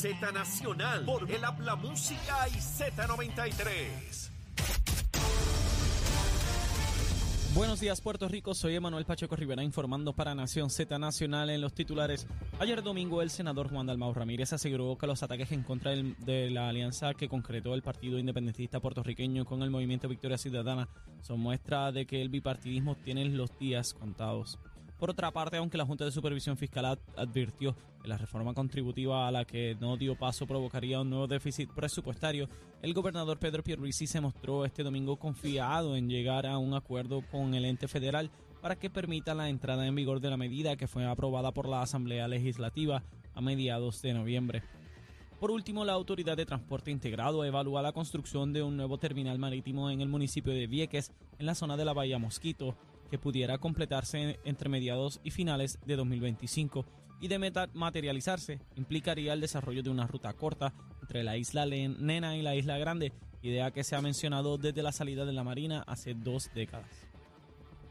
Z 0.00 0.30
Nacional 0.30 1.04
por 1.04 1.28
el 1.28 1.44
Habla 1.44 1.74
Música 1.74 2.46
y 2.50 2.52
Z93. 2.52 4.30
Buenos 7.52 7.80
días 7.80 8.00
Puerto 8.00 8.28
Rico, 8.28 8.54
soy 8.54 8.76
Emanuel 8.76 9.04
Pacheco 9.06 9.34
Rivera 9.34 9.64
informando 9.64 10.12
para 10.12 10.36
Nación 10.36 10.70
Z 10.70 11.00
Nacional 11.00 11.50
en 11.50 11.60
los 11.60 11.74
titulares. 11.74 12.28
Ayer 12.60 12.80
domingo 12.84 13.22
el 13.22 13.30
senador 13.30 13.70
Juan 13.70 13.88
Dalmau 13.88 14.14
Ramírez 14.14 14.52
aseguró 14.52 14.96
que 14.96 15.08
los 15.08 15.24
ataques 15.24 15.50
en 15.50 15.64
contra 15.64 15.90
de 15.90 16.48
la 16.48 16.68
alianza 16.68 17.14
que 17.14 17.28
concretó 17.28 17.74
el 17.74 17.82
Partido 17.82 18.20
Independentista 18.20 18.78
puertorriqueño 18.78 19.46
con 19.46 19.64
el 19.64 19.70
movimiento 19.70 20.06
Victoria 20.06 20.38
Ciudadana 20.38 20.88
son 21.22 21.40
muestra 21.40 21.90
de 21.90 22.06
que 22.06 22.22
el 22.22 22.28
bipartidismo 22.28 22.94
tiene 22.94 23.24
los 23.24 23.58
días 23.58 23.94
contados. 23.94 24.60
Por 24.98 25.10
otra 25.10 25.30
parte, 25.30 25.56
aunque 25.56 25.78
la 25.78 25.86
Junta 25.86 26.04
de 26.04 26.10
Supervisión 26.10 26.56
Fiscal 26.56 26.98
advirtió 27.16 27.76
que 28.02 28.08
la 28.08 28.18
reforma 28.18 28.52
contributiva 28.52 29.28
a 29.28 29.30
la 29.30 29.44
que 29.44 29.76
no 29.80 29.96
dio 29.96 30.16
paso 30.16 30.44
provocaría 30.44 31.00
un 31.00 31.10
nuevo 31.10 31.28
déficit 31.28 31.70
presupuestario, 31.72 32.48
el 32.82 32.94
gobernador 32.94 33.38
Pedro 33.38 33.62
Pierluisi 33.62 34.08
se 34.08 34.20
mostró 34.20 34.64
este 34.64 34.82
domingo 34.82 35.16
confiado 35.16 35.94
en 35.94 36.08
llegar 36.08 36.46
a 36.46 36.58
un 36.58 36.74
acuerdo 36.74 37.22
con 37.30 37.54
el 37.54 37.64
ente 37.64 37.86
federal 37.86 38.28
para 38.60 38.74
que 38.74 38.90
permita 38.90 39.34
la 39.34 39.48
entrada 39.48 39.86
en 39.86 39.94
vigor 39.94 40.18
de 40.18 40.30
la 40.30 40.36
medida 40.36 40.76
que 40.76 40.88
fue 40.88 41.06
aprobada 41.06 41.52
por 41.52 41.68
la 41.68 41.80
Asamblea 41.82 42.26
Legislativa 42.26 43.04
a 43.34 43.40
mediados 43.40 44.02
de 44.02 44.14
noviembre. 44.14 44.64
Por 45.38 45.52
último, 45.52 45.84
la 45.84 45.92
Autoridad 45.92 46.36
de 46.36 46.46
Transporte 46.46 46.90
Integrado 46.90 47.44
evalúa 47.44 47.82
la 47.82 47.92
construcción 47.92 48.52
de 48.52 48.64
un 48.64 48.76
nuevo 48.76 48.98
terminal 48.98 49.38
marítimo 49.38 49.88
en 49.90 50.00
el 50.00 50.08
municipio 50.08 50.52
de 50.52 50.66
Vieques, 50.66 51.12
en 51.38 51.46
la 51.46 51.54
zona 51.54 51.76
de 51.76 51.84
la 51.84 51.92
Bahía 51.92 52.18
Mosquito, 52.18 52.76
que 53.10 53.18
pudiera 53.18 53.58
completarse 53.58 54.38
entre 54.44 54.68
mediados 54.68 55.20
y 55.24 55.30
finales 55.30 55.78
de 55.86 55.96
2025 55.96 56.84
y 57.20 57.28
de 57.28 57.52
materializarse 57.74 58.60
implicaría 58.76 59.32
el 59.32 59.40
desarrollo 59.40 59.82
de 59.82 59.90
una 59.90 60.06
ruta 60.06 60.32
corta 60.34 60.72
entre 61.00 61.24
la 61.24 61.36
isla 61.36 61.66
Nena 61.66 62.36
y 62.36 62.42
la 62.42 62.54
isla 62.54 62.78
Grande, 62.78 63.12
idea 63.42 63.70
que 63.70 63.84
se 63.84 63.96
ha 63.96 64.02
mencionado 64.02 64.58
desde 64.58 64.82
la 64.82 64.92
salida 64.92 65.24
de 65.24 65.32
la 65.32 65.44
Marina 65.44 65.82
hace 65.86 66.14
dos 66.14 66.50
décadas. 66.54 67.07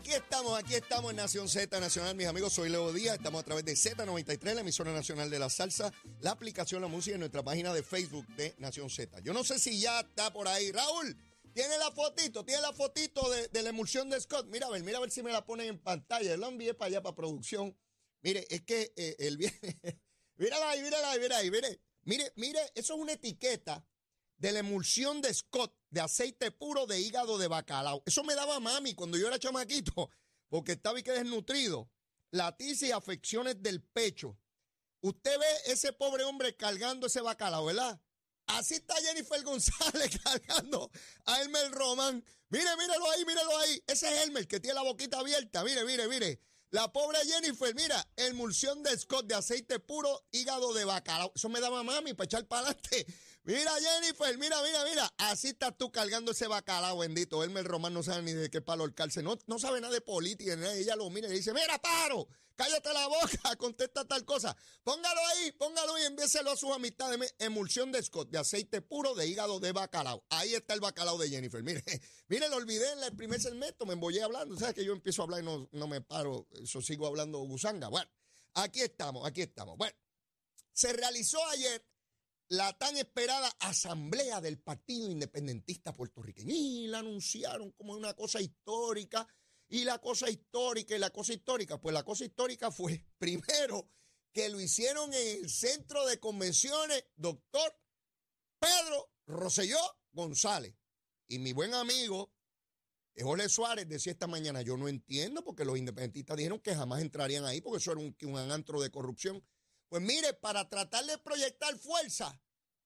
Aquí 0.00 0.14
estamos, 0.14 0.58
aquí 0.58 0.74
estamos 0.74 1.10
en 1.10 1.18
Nación 1.18 1.46
Z 1.46 1.78
Nacional, 1.78 2.14
mis 2.14 2.26
amigos. 2.26 2.54
Soy 2.54 2.70
Leo 2.70 2.90
Díaz, 2.90 3.16
estamos 3.16 3.42
a 3.42 3.44
través 3.44 3.66
de 3.66 3.74
Z93, 3.74 4.54
la 4.54 4.62
emisora 4.62 4.94
nacional 4.94 5.28
de 5.28 5.38
la 5.38 5.50
salsa, 5.50 5.92
la 6.22 6.30
aplicación 6.30 6.80
La 6.80 6.88
Música 6.88 7.16
en 7.16 7.20
nuestra 7.20 7.42
página 7.42 7.74
de 7.74 7.82
Facebook 7.82 8.26
de 8.28 8.54
Nación 8.56 8.88
Z. 8.88 9.20
Yo 9.20 9.34
no 9.34 9.44
sé 9.44 9.58
si 9.58 9.78
ya 9.78 10.00
está 10.00 10.32
por 10.32 10.48
ahí. 10.48 10.72
Raúl, 10.72 11.14
tiene 11.52 11.76
la 11.76 11.90
fotito, 11.90 12.42
tiene 12.46 12.62
la 12.62 12.72
fotito 12.72 13.28
de, 13.28 13.62
la 13.62 13.68
emulsión 13.68 14.08
de 14.08 14.18
Scott. 14.18 14.46
Mira 14.46 14.68
a 14.68 14.70
ver, 14.70 14.82
mira 14.84 14.96
a 14.96 15.02
ver 15.02 15.10
si 15.10 15.22
me 15.22 15.32
la 15.32 15.44
ponen 15.44 15.68
en 15.68 15.78
pantalla. 15.78 16.34
Lo 16.38 16.48
envié 16.48 16.72
para 16.72 16.86
allá, 16.86 17.02
para 17.02 17.14
producción. 17.14 17.76
Mire, 18.22 18.46
es 18.48 18.62
que 18.62 18.94
eh, 18.96 19.16
el 19.18 19.36
viernes. 19.36 19.60
mírala 20.38 20.70
ahí, 20.70 20.80
mírala 20.80 21.10
ahí, 21.10 21.20
mira 21.20 21.36
ahí, 21.36 21.50
mire. 21.50 21.78
Mire, 22.04 22.32
mire, 22.36 22.60
eso 22.74 22.94
es 22.94 23.00
una 23.00 23.12
etiqueta 23.12 23.84
de 24.40 24.52
la 24.52 24.60
emulsión 24.60 25.20
de 25.20 25.32
Scott 25.32 25.72
de 25.90 26.00
aceite 26.00 26.50
puro 26.50 26.86
de 26.86 26.98
hígado 26.98 27.36
de 27.36 27.46
bacalao. 27.46 28.02
Eso 28.06 28.24
me 28.24 28.34
daba 28.34 28.58
mami 28.58 28.94
cuando 28.94 29.18
yo 29.18 29.28
era 29.28 29.38
chamaquito, 29.38 30.10
porque 30.48 30.72
estaba 30.72 30.98
y 30.98 31.02
que 31.02 31.12
desnutrido. 31.12 31.90
Laticia 32.30 32.88
y 32.88 32.92
afecciones 32.92 33.62
del 33.62 33.82
pecho. 33.82 34.38
Usted 35.02 35.38
ve 35.38 35.72
ese 35.72 35.92
pobre 35.92 36.24
hombre 36.24 36.56
cargando 36.56 37.06
ese 37.06 37.20
bacalao, 37.20 37.66
¿verdad? 37.66 38.00
Así 38.46 38.74
está 38.74 38.94
Jennifer 38.96 39.42
González 39.42 40.18
cargando 40.24 40.90
a 41.26 41.42
Elmer 41.42 41.70
Román. 41.72 42.24
Mire, 42.48 42.76
míralo 42.78 43.10
ahí, 43.10 43.24
míralo 43.26 43.58
ahí. 43.58 43.82
Ese 43.86 44.08
es 44.08 44.24
Elmer 44.24 44.48
que 44.48 44.58
tiene 44.58 44.74
la 44.74 44.82
boquita 44.82 45.18
abierta. 45.18 45.62
Mire, 45.64 45.84
mire, 45.84 46.08
mire. 46.08 46.40
La 46.70 46.92
pobre 46.92 47.18
Jennifer, 47.26 47.74
mira, 47.74 48.08
emulsión 48.16 48.82
de 48.84 48.96
Scott 48.96 49.26
de 49.26 49.34
aceite 49.34 49.80
puro, 49.80 50.24
hígado 50.30 50.72
de 50.72 50.84
bacalao. 50.84 51.32
Eso 51.34 51.48
me 51.48 51.60
daba 51.60 51.82
mami 51.82 52.14
para 52.14 52.26
echar 52.26 52.46
para 52.46 52.68
adelante. 52.68 53.06
Mira, 53.50 53.72
Jennifer, 53.80 54.38
mira, 54.38 54.62
mira, 54.62 54.84
mira. 54.84 55.12
Así 55.18 55.48
estás 55.48 55.76
tú 55.76 55.90
cargando 55.90 56.30
ese 56.30 56.46
bacalao, 56.46 56.98
bendito. 56.98 57.42
Elmer 57.42 57.64
Román 57.64 57.92
no 57.92 58.04
sabe 58.04 58.22
ni 58.22 58.32
de 58.32 58.48
qué 58.48 58.60
palo 58.60 58.84
el 58.84 58.94
calce. 58.94 59.24
No, 59.24 59.36
no 59.48 59.58
sabe 59.58 59.80
nada 59.80 59.92
de 59.92 60.00
política. 60.00 60.52
Ella 60.74 60.94
lo 60.94 61.10
mira 61.10 61.26
y 61.26 61.32
dice, 61.32 61.52
mira, 61.52 61.76
paro, 61.82 62.28
cállate 62.54 62.92
la 62.92 63.08
boca, 63.08 63.56
contesta 63.58 64.04
tal 64.04 64.24
cosa. 64.24 64.56
Póngalo 64.84 65.20
ahí, 65.26 65.50
póngalo 65.50 65.98
y 65.98 66.02
envíeselo 66.02 66.52
a 66.52 66.56
sus 66.56 66.70
amistades. 66.70 67.34
Emulsión 67.40 67.90
de 67.90 68.00
Scott, 68.04 68.30
de 68.30 68.38
aceite 68.38 68.82
puro, 68.82 69.16
de 69.16 69.26
hígado 69.26 69.58
de 69.58 69.72
bacalao. 69.72 70.24
Ahí 70.28 70.54
está 70.54 70.74
el 70.74 70.80
bacalao 70.80 71.18
de 71.18 71.28
Jennifer. 71.28 71.60
Mire, 71.64 71.82
mire, 72.28 72.48
lo 72.50 72.54
olvidé 72.54 72.92
en 72.92 73.02
el 73.02 73.16
primer 73.16 73.40
segmento, 73.40 73.84
me 73.84 73.94
embollé 73.94 74.22
hablando. 74.22 74.56
¿Sabes 74.56 74.76
que 74.76 74.84
yo 74.84 74.92
empiezo 74.92 75.22
a 75.22 75.24
hablar 75.24 75.40
y 75.40 75.44
no, 75.44 75.68
no 75.72 75.88
me 75.88 76.00
paro? 76.00 76.46
Eso 76.62 76.80
sigo 76.80 77.04
hablando 77.04 77.40
gusanga. 77.40 77.88
Bueno, 77.88 78.08
aquí 78.54 78.80
estamos, 78.80 79.26
aquí 79.26 79.42
estamos. 79.42 79.76
Bueno, 79.76 79.96
se 80.72 80.92
realizó 80.92 81.44
ayer 81.48 81.84
la 82.50 82.76
tan 82.76 82.96
esperada 82.96 83.48
asamblea 83.60 84.40
del 84.40 84.58
Partido 84.58 85.10
Independentista 85.10 85.92
Puertorriqueño. 85.92 86.52
Y 86.52 86.88
la 86.88 86.98
anunciaron 86.98 87.70
como 87.72 87.94
una 87.94 88.14
cosa 88.14 88.40
histórica. 88.40 89.26
Y 89.68 89.84
la 89.84 89.98
cosa 89.98 90.28
histórica, 90.28 90.96
y 90.96 90.98
la 90.98 91.10
cosa 91.10 91.32
histórica, 91.32 91.80
pues 91.80 91.94
la 91.94 92.02
cosa 92.02 92.24
histórica 92.24 92.72
fue, 92.72 93.06
primero, 93.18 93.88
que 94.32 94.48
lo 94.48 94.60
hicieron 94.60 95.14
en 95.14 95.44
el 95.44 95.50
centro 95.50 96.04
de 96.06 96.18
convenciones, 96.18 97.04
doctor 97.14 97.78
Pedro 98.58 99.12
Roselló 99.26 99.78
González. 100.12 100.74
Y 101.28 101.38
mi 101.38 101.52
buen 101.52 101.72
amigo 101.72 102.32
Jorge 103.22 103.48
Suárez 103.48 103.88
decía 103.88 104.12
esta 104.12 104.26
mañana, 104.26 104.62
yo 104.62 104.76
no 104.76 104.88
entiendo 104.88 105.44
porque 105.44 105.64
los 105.64 105.78
independentistas 105.78 106.36
dijeron 106.36 106.60
que 106.60 106.74
jamás 106.74 107.00
entrarían 107.00 107.44
ahí 107.44 107.60
porque 107.60 107.78
eso 107.78 107.92
era 107.92 108.00
un, 108.00 108.16
un 108.22 108.36
antro 108.50 108.80
de 108.80 108.90
corrupción. 108.90 109.44
Pues 109.90 110.02
mire, 110.02 110.34
para 110.34 110.68
tratar 110.68 111.04
de 111.04 111.18
proyectar 111.18 111.76
fuerza, 111.76 112.40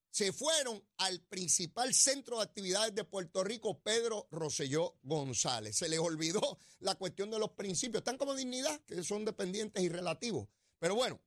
se 0.09 0.33
fueron 0.33 0.83
al 0.97 1.21
principal 1.21 1.93
centro 1.93 2.37
de 2.37 2.43
actividades 2.43 2.95
de 2.95 3.03
Puerto 3.03 3.43
Rico, 3.43 3.79
Pedro 3.79 4.27
Rosselló 4.31 4.97
González. 5.03 5.77
Se 5.77 5.87
les 5.87 5.99
olvidó 5.99 6.57
la 6.79 6.95
cuestión 6.95 7.29
de 7.29 7.37
los 7.37 7.51
principios. 7.51 7.99
Están 7.99 8.17
como 8.17 8.33
dignidad, 8.33 8.81
que 8.85 9.03
son 9.03 9.23
dependientes 9.23 9.83
y 9.83 9.89
relativos. 9.89 10.47
Pero 10.79 10.95
bueno, 10.95 11.21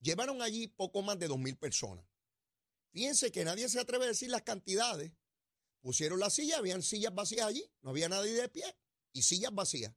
llevaron 0.00 0.40
allí 0.40 0.66
poco 0.66 1.02
más 1.02 1.18
de 1.18 1.28
dos 1.28 1.38
mil 1.38 1.58
personas. 1.58 2.06
Fíjense 2.90 3.30
que 3.30 3.44
nadie 3.44 3.68
se 3.68 3.80
atreve 3.80 4.06
a 4.06 4.08
decir 4.08 4.30
las 4.30 4.42
cantidades. 4.42 5.12
Pusieron 5.82 6.18
la 6.18 6.30
silla, 6.30 6.56
habían 6.56 6.82
sillas 6.82 7.14
vacías 7.14 7.46
allí, 7.46 7.70
no 7.82 7.90
había 7.90 8.08
nadie 8.08 8.32
de 8.32 8.48
pie 8.48 8.64
y 9.12 9.22
sillas 9.22 9.54
vacías 9.54 9.92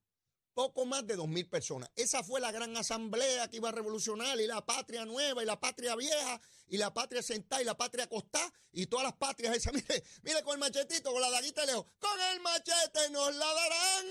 poco 0.55 0.85
más 0.85 1.05
de 1.05 1.15
dos 1.15 1.27
mil 1.27 1.47
personas. 1.47 1.91
Esa 1.95 2.23
fue 2.23 2.39
la 2.39 2.51
gran 2.51 2.75
asamblea 2.75 3.49
que 3.49 3.57
iba 3.57 3.69
a 3.69 3.73
revolucionar 3.73 4.39
y 4.39 4.47
la 4.47 4.65
patria 4.65 5.05
nueva 5.05 5.43
y 5.43 5.45
la 5.45 5.59
patria 5.59 5.95
vieja 5.95 6.41
y 6.67 6.77
la 6.77 6.93
patria 6.93 7.21
sentada 7.21 7.61
y 7.61 7.65
la 7.65 7.77
patria 7.77 8.05
acostada 8.05 8.51
y 8.71 8.87
todas 8.87 9.03
las 9.03 9.13
patrias 9.13 9.55
esas. 9.55 9.73
Mire, 9.73 10.03
mire 10.23 10.41
con 10.43 10.53
el 10.53 10.59
machetito, 10.59 11.11
con 11.11 11.21
la 11.21 11.29
daguita 11.29 11.65
lejos. 11.65 11.85
Con 11.99 12.19
el 12.31 12.39
machete 12.39 13.09
nos 13.11 13.35
la 13.35 13.53
darán. 13.53 14.05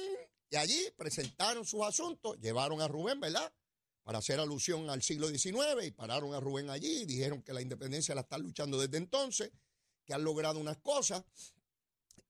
Y 0.51 0.57
allí 0.57 0.91
presentaron 0.97 1.65
sus 1.65 1.83
asuntos, 1.83 2.39
llevaron 2.39 2.81
a 2.81 2.89
Rubén, 2.89 3.19
¿verdad? 3.19 3.53
Para 4.03 4.19
hacer 4.19 4.39
alusión 4.39 4.91
al 4.91 5.03
siglo 5.03 5.29
XIX 5.29 5.83
y 5.83 5.91
pararon 5.91 6.35
a 6.35 6.41
Rubén 6.41 6.69
allí 6.69 7.01
y 7.03 7.07
dijeron 7.07 7.43
que 7.43 7.55
la 7.55 7.63
independencia 7.63 8.15
la 8.15 8.21
están 8.21 8.43
luchando 8.43 8.79
desde 8.79 8.99
entonces, 8.99 9.51
que 10.05 10.13
han 10.13 10.23
logrado 10.23 10.61
unas 10.61 10.77
cosas. 10.77 11.25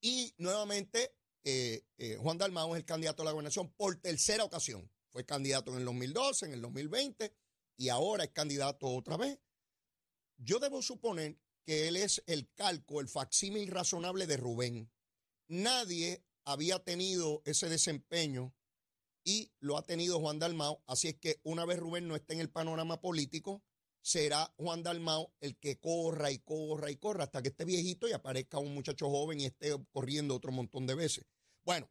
Y 0.00 0.32
nuevamente 0.38 1.16
eh, 1.44 1.84
eh, 1.98 2.16
Juan 2.16 2.38
Dalmau 2.38 2.74
es 2.74 2.80
el 2.80 2.86
candidato 2.86 3.22
a 3.22 3.26
la 3.26 3.32
gobernación 3.32 3.70
por 3.74 3.96
tercera 4.00 4.44
ocasión. 4.44 4.90
Fue 5.10 5.24
candidato 5.24 5.72
en 5.72 5.78
el 5.78 5.84
2012, 5.84 6.46
en 6.46 6.52
el 6.52 6.62
2020 6.62 7.34
y 7.76 7.88
ahora 7.88 8.24
es 8.24 8.30
candidato 8.30 8.88
otra 8.88 9.16
vez. 9.16 9.38
Yo 10.36 10.58
debo 10.58 10.82
suponer 10.82 11.38
que 11.64 11.88
él 11.88 11.96
es 11.96 12.22
el 12.26 12.50
calco, 12.54 13.00
el 13.00 13.08
facsímil 13.08 13.68
razonable 13.68 14.26
de 14.26 14.36
Rubén. 14.36 14.90
Nadie 15.46 16.24
había 16.44 16.82
tenido 16.82 17.42
ese 17.44 17.68
desempeño 17.68 18.54
y 19.22 19.52
lo 19.60 19.78
ha 19.78 19.82
tenido 19.82 20.20
Juan 20.20 20.38
Dalmau. 20.38 20.82
Así 20.86 21.08
es 21.08 21.16
que 21.16 21.40
una 21.42 21.64
vez 21.64 21.78
Rubén 21.78 22.08
no 22.08 22.16
esté 22.16 22.34
en 22.34 22.40
el 22.40 22.50
panorama 22.50 23.00
político, 23.00 23.62
será 24.02 24.52
Juan 24.58 24.82
Dalmau 24.82 25.32
el 25.40 25.56
que 25.56 25.78
corra 25.78 26.30
y 26.30 26.38
corra 26.38 26.90
y 26.90 26.96
corra 26.96 27.24
hasta 27.24 27.42
que 27.42 27.48
esté 27.48 27.64
viejito 27.64 28.06
y 28.06 28.12
aparezca 28.12 28.58
un 28.58 28.74
muchacho 28.74 29.08
joven 29.08 29.40
y 29.40 29.46
esté 29.46 29.74
corriendo 29.90 30.34
otro 30.34 30.52
montón 30.52 30.86
de 30.86 30.94
veces. 30.94 31.24
Bueno, 31.64 31.90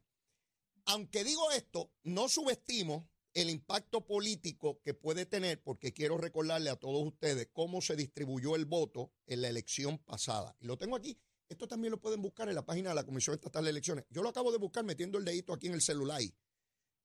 aunque 0.86 1.24
digo 1.24 1.50
esto, 1.52 1.90
no 2.02 2.28
subestimo 2.28 3.08
el 3.34 3.50
impacto 3.50 4.06
político 4.06 4.80
que 4.80 4.94
puede 4.94 5.26
tener, 5.26 5.60
porque 5.62 5.92
quiero 5.92 6.16
recordarle 6.16 6.70
a 6.70 6.76
todos 6.76 7.04
ustedes 7.04 7.48
cómo 7.52 7.82
se 7.82 7.96
distribuyó 7.96 8.54
el 8.54 8.64
voto 8.64 9.12
en 9.26 9.42
la 9.42 9.48
elección 9.48 9.98
pasada. 9.98 10.56
Y 10.60 10.66
lo 10.66 10.78
tengo 10.78 10.94
aquí. 10.94 11.18
Esto 11.48 11.66
también 11.66 11.90
lo 11.90 12.00
pueden 12.00 12.22
buscar 12.22 12.48
en 12.48 12.54
la 12.54 12.64
página 12.64 12.90
de 12.90 12.94
la 12.94 13.04
Comisión 13.04 13.34
Estatal 13.34 13.64
de 13.64 13.70
Elecciones. 13.70 14.04
Yo 14.08 14.22
lo 14.22 14.28
acabo 14.28 14.52
de 14.52 14.58
buscar 14.58 14.84
metiendo 14.84 15.18
el 15.18 15.24
dedito 15.24 15.52
aquí 15.52 15.66
en 15.66 15.74
el 15.74 15.82
celular. 15.82 16.22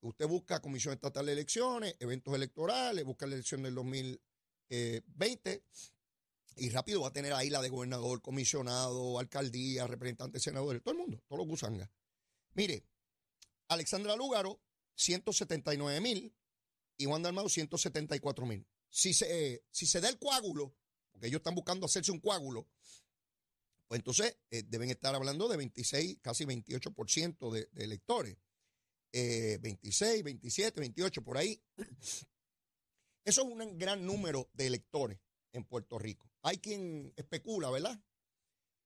Usted 0.02 0.26
busca 0.26 0.62
Comisión 0.62 0.94
Estatal 0.94 1.26
de 1.26 1.32
Elecciones, 1.32 1.96
eventos 1.98 2.34
electorales, 2.34 3.04
busca 3.04 3.26
la 3.26 3.34
elección 3.34 3.62
del 3.62 3.74
2020 3.74 5.64
y 6.56 6.70
rápido 6.70 7.02
va 7.02 7.08
a 7.08 7.12
tener 7.12 7.32
ahí 7.32 7.50
la 7.50 7.60
de 7.60 7.68
gobernador, 7.68 8.22
comisionado, 8.22 9.18
alcaldía, 9.18 9.86
representantes, 9.86 10.42
senadores, 10.42 10.82
todo 10.82 10.92
el 10.92 11.00
mundo, 11.00 11.22
todos 11.26 11.38
los 11.40 11.48
gusangas. 11.48 11.90
Mire, 12.54 12.84
Alexandra 13.68 14.16
Lúgaro, 14.16 14.60
179 14.94 16.00
mil 16.00 16.34
y 16.96 17.04
Juan 17.06 17.22
Dalmau, 17.22 17.48
174 17.48 18.46
mil. 18.46 18.66
Si 18.88 19.14
se, 19.14 19.64
si 19.70 19.86
se 19.86 20.00
da 20.00 20.08
el 20.08 20.18
coágulo, 20.18 20.74
porque 21.12 21.28
ellos 21.28 21.38
están 21.38 21.54
buscando 21.54 21.86
hacerse 21.86 22.12
un 22.12 22.20
coágulo, 22.20 22.68
pues 23.86 23.98
entonces 23.98 24.36
eh, 24.50 24.62
deben 24.66 24.90
estar 24.90 25.14
hablando 25.14 25.48
de 25.48 25.56
26, 25.56 26.18
casi 26.20 26.44
28% 26.44 27.50
de, 27.50 27.68
de 27.72 27.84
electores. 27.84 28.36
26, 29.12 30.22
27, 30.22 30.80
28, 30.80 31.24
por 31.24 31.36
ahí. 31.36 31.60
Eso 33.24 33.42
es 33.42 33.48
un 33.48 33.78
gran 33.78 34.04
número 34.06 34.48
de 34.52 34.66
electores 34.66 35.18
en 35.52 35.64
Puerto 35.64 35.98
Rico. 35.98 36.30
Hay 36.42 36.58
quien 36.58 37.12
especula, 37.16 37.70
¿verdad? 37.70 38.00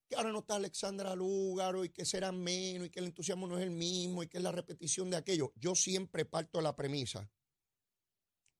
Que 0.08 0.16
ahora 0.16 0.32
no 0.32 0.40
está 0.40 0.56
Alexandra 0.56 1.14
Lúgaro 1.14 1.84
y 1.84 1.90
que 1.90 2.04
será 2.04 2.30
menos 2.30 2.88
y 2.88 2.90
que 2.90 3.00
el 3.00 3.06
entusiasmo 3.06 3.46
no 3.46 3.58
es 3.58 3.64
el 3.64 3.70
mismo 3.70 4.22
y 4.22 4.28
que 4.28 4.38
es 4.38 4.42
la 4.42 4.52
repetición 4.52 5.10
de 5.10 5.16
aquello. 5.16 5.52
Yo 5.56 5.74
siempre 5.74 6.24
parto 6.24 6.60
la 6.60 6.76
premisa 6.76 7.30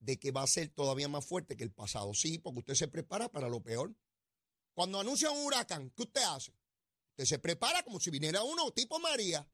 de 0.05 0.19
que 0.19 0.31
va 0.31 0.43
a 0.43 0.47
ser 0.47 0.69
todavía 0.69 1.09
más 1.09 1.25
fuerte 1.25 1.57
que 1.57 1.65
el 1.65 1.73
pasado. 1.73 2.13
Sí, 2.15 2.39
porque 2.39 2.61
usted 2.61 2.75
se 2.75 2.89
prepara 2.89 3.31
para 3.31 3.49
lo 3.49 3.63
peor. 3.63 3.95
Cuando 4.75 5.01
anuncia 5.01 5.31
un 5.31 5.45
huracán, 5.45 5.91
¿qué 5.91 6.03
usted 6.03 6.23
hace? 6.23 6.53
Usted 7.11 7.25
se 7.25 7.39
prepara 7.39 7.83
como 7.83 8.01
si 8.01 8.11
viniera 8.11 8.43
uno 8.43 8.71
tipo 8.73 8.99
María. 8.99 9.49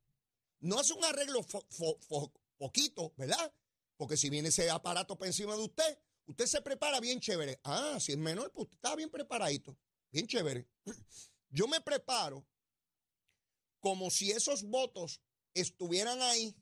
No 0.60 0.78
hace 0.78 0.92
un 0.92 1.04
arreglo 1.04 1.46
poquito, 2.56 3.12
¿verdad? 3.16 3.52
Porque 3.96 4.16
si 4.16 4.30
viene 4.30 4.48
ese 4.48 4.70
aparato 4.70 5.16
para 5.16 5.28
encima 5.28 5.54
de 5.54 5.62
usted, 5.62 5.98
usted 6.26 6.46
se 6.46 6.62
prepara 6.62 7.00
bien 7.00 7.20
chévere. 7.20 7.60
Ah, 7.64 7.98
si 8.00 8.12
es 8.12 8.18
menor, 8.18 8.50
pues 8.52 8.64
usted 8.64 8.76
está 8.76 8.96
bien 8.96 9.10
preparadito. 9.10 9.76
Bien 10.10 10.26
chévere. 10.26 10.66
Yo 11.50 11.66
me 11.68 11.80
preparo 11.80 12.46
como 13.80 14.10
si 14.10 14.30
esos 14.30 14.62
votos 14.62 15.20
estuvieran 15.54 16.20
ahí, 16.22 16.56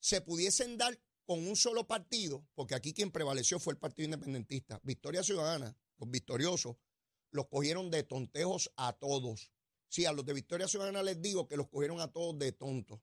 se 0.00 0.20
pudiesen 0.20 0.76
dar 0.76 0.98
con 1.24 1.46
un 1.46 1.56
solo 1.56 1.86
partido, 1.86 2.46
porque 2.54 2.74
aquí 2.74 2.94
quien 2.94 3.10
prevaleció 3.10 3.58
fue 3.58 3.72
el 3.72 3.78
Partido 3.78 4.06
Independentista. 4.06 4.80
Victoria 4.82 5.22
Ciudadana, 5.22 5.76
los 5.98 6.10
victoriosos, 6.10 6.76
los 7.30 7.48
cogieron 7.48 7.90
de 7.90 8.02
tontejos 8.02 8.72
a 8.76 8.92
todos. 8.94 9.52
Sí, 9.88 10.06
a 10.06 10.12
los 10.12 10.24
de 10.24 10.32
Victoria 10.32 10.68
Ciudadana 10.68 11.02
les 11.02 11.20
digo 11.20 11.46
que 11.48 11.56
los 11.56 11.68
cogieron 11.68 12.00
a 12.00 12.12
todos 12.12 12.38
de 12.38 12.52
tontos. 12.52 13.00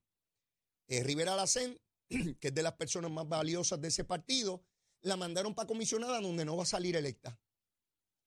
Eh, 0.87 1.03
Rivera 1.03 1.35
Lacén, 1.35 1.79
que 2.39 2.47
es 2.47 2.53
de 2.53 2.63
las 2.63 2.73
personas 2.73 3.11
más 3.11 3.27
valiosas 3.27 3.81
de 3.81 3.89
ese 3.89 4.03
partido, 4.05 4.63
la 5.01 5.17
mandaron 5.17 5.53
para 5.53 5.67
comisionada 5.67 6.21
donde 6.21 6.45
no 6.45 6.57
va 6.57 6.63
a 6.63 6.67
salir 6.67 6.95
electa. 6.95 7.39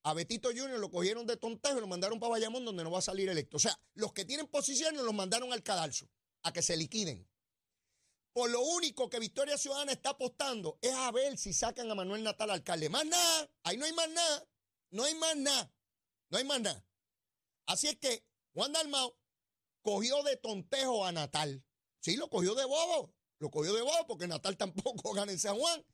A 0.09 0.15
Betito 0.15 0.49
Junior 0.49 0.79
lo 0.79 0.91
cogieron 0.91 1.27
de 1.27 1.37
tontejo 1.37 1.77
y 1.77 1.81
lo 1.83 1.87
mandaron 1.87 2.19
para 2.19 2.31
Bayamón 2.31 2.65
donde 2.65 2.83
no 2.83 2.91
va 2.91 3.01
a 3.01 3.03
salir 3.03 3.29
electo. 3.29 3.59
O 3.59 3.61
sea, 3.61 3.79
los 3.93 4.15
que 4.15 4.25
tienen 4.25 4.47
posiciones 4.47 5.03
los 5.03 5.13
mandaron 5.13 5.53
al 5.53 5.63
cadalso 5.63 6.09
a 6.45 6.51
que 6.51 6.63
se 6.63 6.79
liquiden. 6.79 7.29
Por 8.33 8.49
lo 8.49 8.63
único 8.63 9.11
que 9.11 9.19
Victoria 9.19 9.59
Ciudadana 9.59 9.93
está 9.93 10.11
apostando 10.11 10.79
es 10.81 10.95
a 10.95 11.13
ver 11.13 11.37
si 11.37 11.53
sacan 11.53 11.91
a 11.91 11.95
Manuel 11.95 12.23
Natal 12.23 12.51
alcalde. 12.51 12.89
Más 12.89 13.05
nada, 13.05 13.51
ahí 13.65 13.77
no 13.77 13.85
hay 13.85 13.93
más 13.93 14.09
nada, 14.09 14.49
no 14.93 15.05
hay 15.05 15.15
más 15.15 15.37
nada, 15.37 15.75
no 16.31 16.39
hay 16.39 16.45
más 16.45 16.61
nada. 16.63 16.87
Así 17.67 17.89
es 17.89 17.99
que 17.99 18.25
Juan 18.55 18.73
Dalmau 18.73 19.15
cogió 19.83 20.23
de 20.23 20.39
tontejo 20.39 21.05
a 21.05 21.13
Natal. 21.13 21.63
Sí, 22.01 22.17
lo 22.17 22.31
cogió 22.31 22.55
de 22.55 22.65
bobo. 22.65 23.15
Lo 23.41 23.51
cogió 23.51 23.75
de 23.75 23.83
bobo 23.83 24.07
porque 24.07 24.27
Natal 24.27 24.57
tampoco 24.57 25.13
gana 25.13 25.33
en 25.33 25.39
San 25.39 25.59
Juan. 25.59 25.85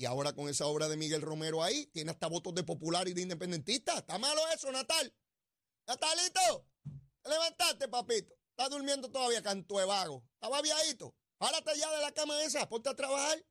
Y 0.00 0.06
ahora 0.06 0.32
con 0.32 0.48
esa 0.48 0.64
obra 0.64 0.88
de 0.88 0.96
Miguel 0.96 1.20
Romero 1.20 1.62
ahí, 1.62 1.84
tiene 1.92 2.10
hasta 2.10 2.26
votos 2.26 2.54
de 2.54 2.62
popular 2.62 3.06
y 3.06 3.12
de 3.12 3.20
independentista. 3.20 3.98
Está 3.98 4.16
malo 4.16 4.40
eso, 4.48 4.72
Natal. 4.72 5.12
Natalito, 5.86 6.64
levantaste, 7.22 7.86
papito. 7.86 8.34
Está 8.48 8.70
durmiendo 8.70 9.10
todavía, 9.10 9.42
canto 9.42 9.76
de 9.76 9.84
vago. 9.84 10.24
Estaba. 10.32 10.62
Párate 11.36 11.78
ya 11.78 11.90
de 11.94 12.00
la 12.00 12.12
cama 12.12 12.42
esa, 12.42 12.66
ponte 12.66 12.88
a 12.88 12.96
trabajar. 12.96 13.44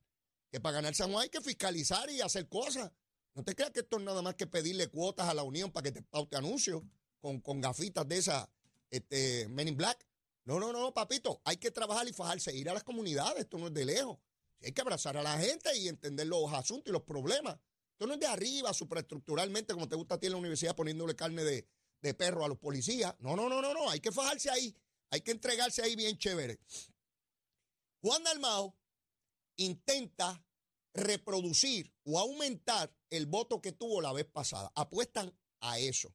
Que 0.50 0.58
para 0.58 0.74
ganar 0.74 0.92
San 0.96 1.12
Juan 1.12 1.22
hay 1.22 1.28
que 1.28 1.40
fiscalizar 1.40 2.10
y 2.10 2.20
hacer 2.20 2.48
cosas. 2.48 2.90
No 3.34 3.44
te 3.44 3.54
creas 3.54 3.70
que 3.70 3.80
esto 3.80 3.98
es 3.98 4.02
nada 4.02 4.20
más 4.20 4.34
que 4.34 4.48
pedirle 4.48 4.88
cuotas 4.88 5.28
a 5.28 5.34
la 5.34 5.44
Unión 5.44 5.70
para 5.70 5.84
que 5.84 5.92
te 5.92 6.02
paute 6.02 6.36
anuncios 6.36 6.82
con, 7.20 7.40
con 7.40 7.60
gafitas 7.60 8.08
de 8.08 8.18
esas 8.18 8.48
este, 8.90 9.46
Men 9.50 9.68
in 9.68 9.76
Black. 9.76 10.04
No, 10.46 10.58
no, 10.58 10.72
no, 10.72 10.92
papito. 10.92 11.40
Hay 11.44 11.58
que 11.58 11.70
trabajar 11.70 12.08
y 12.08 12.12
fajarse, 12.12 12.52
ir 12.52 12.68
a 12.68 12.74
las 12.74 12.82
comunidades. 12.82 13.42
Esto 13.42 13.56
no 13.56 13.68
es 13.68 13.72
de 13.72 13.84
lejos. 13.84 14.18
Hay 14.62 14.72
que 14.72 14.80
abrazar 14.80 15.16
a 15.16 15.22
la 15.22 15.38
gente 15.38 15.76
y 15.76 15.88
entender 15.88 16.26
los 16.26 16.52
asuntos 16.52 16.90
y 16.90 16.92
los 16.92 17.02
problemas. 17.02 17.58
Esto 17.92 18.06
no 18.06 18.14
es 18.14 18.20
de 18.20 18.26
arriba, 18.26 18.72
superestructuralmente, 18.72 19.72
como 19.72 19.88
te 19.88 19.96
gusta 19.96 20.14
a 20.14 20.18
ti 20.18 20.26
en 20.26 20.32
la 20.32 20.38
universidad, 20.38 20.76
poniéndole 20.76 21.16
carne 21.16 21.44
de, 21.44 21.66
de 22.02 22.14
perro 22.14 22.44
a 22.44 22.48
los 22.48 22.58
policías. 22.58 23.14
No, 23.20 23.36
no, 23.36 23.48
no, 23.48 23.60
no, 23.60 23.74
no. 23.74 23.90
Hay 23.90 24.00
que 24.00 24.12
fajarse 24.12 24.50
ahí. 24.50 24.76
Hay 25.10 25.22
que 25.22 25.32
entregarse 25.32 25.82
ahí 25.82 25.96
bien 25.96 26.16
chévere. 26.18 26.60
Juan 28.02 28.22
Dalmao 28.22 28.76
intenta 29.56 30.44
reproducir 30.94 31.92
o 32.04 32.18
aumentar 32.18 32.94
el 33.10 33.26
voto 33.26 33.60
que 33.60 33.72
tuvo 33.72 34.00
la 34.00 34.12
vez 34.12 34.26
pasada. 34.26 34.72
Apuestan 34.74 35.36
a 35.60 35.78
eso. 35.78 36.14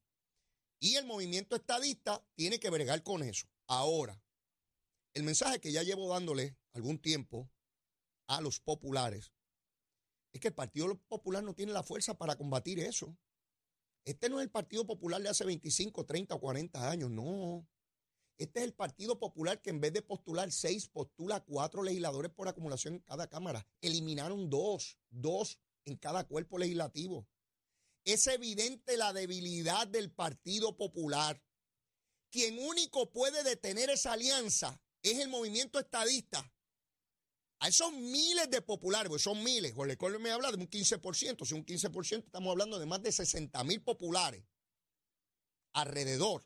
Y 0.79 0.95
el 0.95 1.05
movimiento 1.05 1.55
estadista 1.55 2.23
tiene 2.35 2.59
que 2.59 2.69
bregar 2.69 3.03
con 3.03 3.23
eso. 3.23 3.47
Ahora, 3.67 4.21
el 5.13 5.23
mensaje 5.23 5.59
que 5.59 5.71
ya 5.71 5.83
llevo 5.83 6.09
dándole 6.09 6.57
algún 6.73 6.99
tiempo 6.99 7.49
a 8.27 8.41
los 8.41 8.59
populares 8.59 9.31
es 10.35 10.41
que 10.41 10.49
el 10.49 10.53
Partido 10.53 10.99
Popular 11.07 11.41
no 11.43 11.55
tiene 11.55 11.71
la 11.71 11.81
fuerza 11.81 12.17
para 12.17 12.35
combatir 12.35 12.77
eso. 12.79 13.17
Este 14.03 14.29
no 14.29 14.39
es 14.39 14.43
el 14.43 14.51
Partido 14.51 14.85
Popular 14.85 15.21
de 15.21 15.29
hace 15.29 15.45
25, 15.45 16.05
30 16.05 16.35
o 16.35 16.39
40 16.41 16.91
años, 16.91 17.09
no. 17.09 17.65
Este 18.37 18.59
es 18.59 18.65
el 18.65 18.73
Partido 18.73 19.17
Popular 19.17 19.61
que 19.61 19.69
en 19.69 19.79
vez 19.79 19.93
de 19.93 20.01
postular 20.01 20.51
seis, 20.51 20.89
postula 20.89 21.39
cuatro 21.39 21.83
legisladores 21.83 22.33
por 22.33 22.49
acumulación 22.49 22.95
en 22.95 22.99
cada 22.99 23.29
Cámara. 23.29 23.65
Eliminaron 23.79 24.49
dos, 24.49 24.99
dos 25.09 25.57
en 25.85 25.95
cada 25.95 26.25
cuerpo 26.25 26.57
legislativo. 26.57 27.25
Es 28.03 28.27
evidente 28.27 28.97
la 28.97 29.13
debilidad 29.13 29.87
del 29.87 30.11
Partido 30.11 30.75
Popular. 30.75 31.41
Quien 32.29 32.59
único 32.59 33.09
puede 33.09 33.41
detener 33.43 33.89
esa 33.89 34.11
alianza 34.11 34.81
es 35.01 35.17
el 35.19 35.29
movimiento 35.29 35.79
estadista. 35.79 36.53
A 37.59 37.69
esos 37.69 37.91
miles 37.93 38.49
de 38.49 38.61
populares, 38.61 39.09
pues 39.09 39.21
son 39.21 39.41
miles, 39.43 39.73
Jorge 39.73 39.97
Cole 39.97 40.19
me 40.19 40.31
habla 40.31 40.51
de 40.51 40.57
un 40.57 40.69
15%, 40.69 41.45
si 41.45 41.53
un 41.53 41.65
15% 41.65 42.25
estamos 42.25 42.51
hablando 42.51 42.79
de 42.79 42.85
más 42.85 43.01
de 43.01 43.11
60 43.11 43.63
mil 43.63 43.81
populares 43.81 44.43
alrededor 45.73 46.45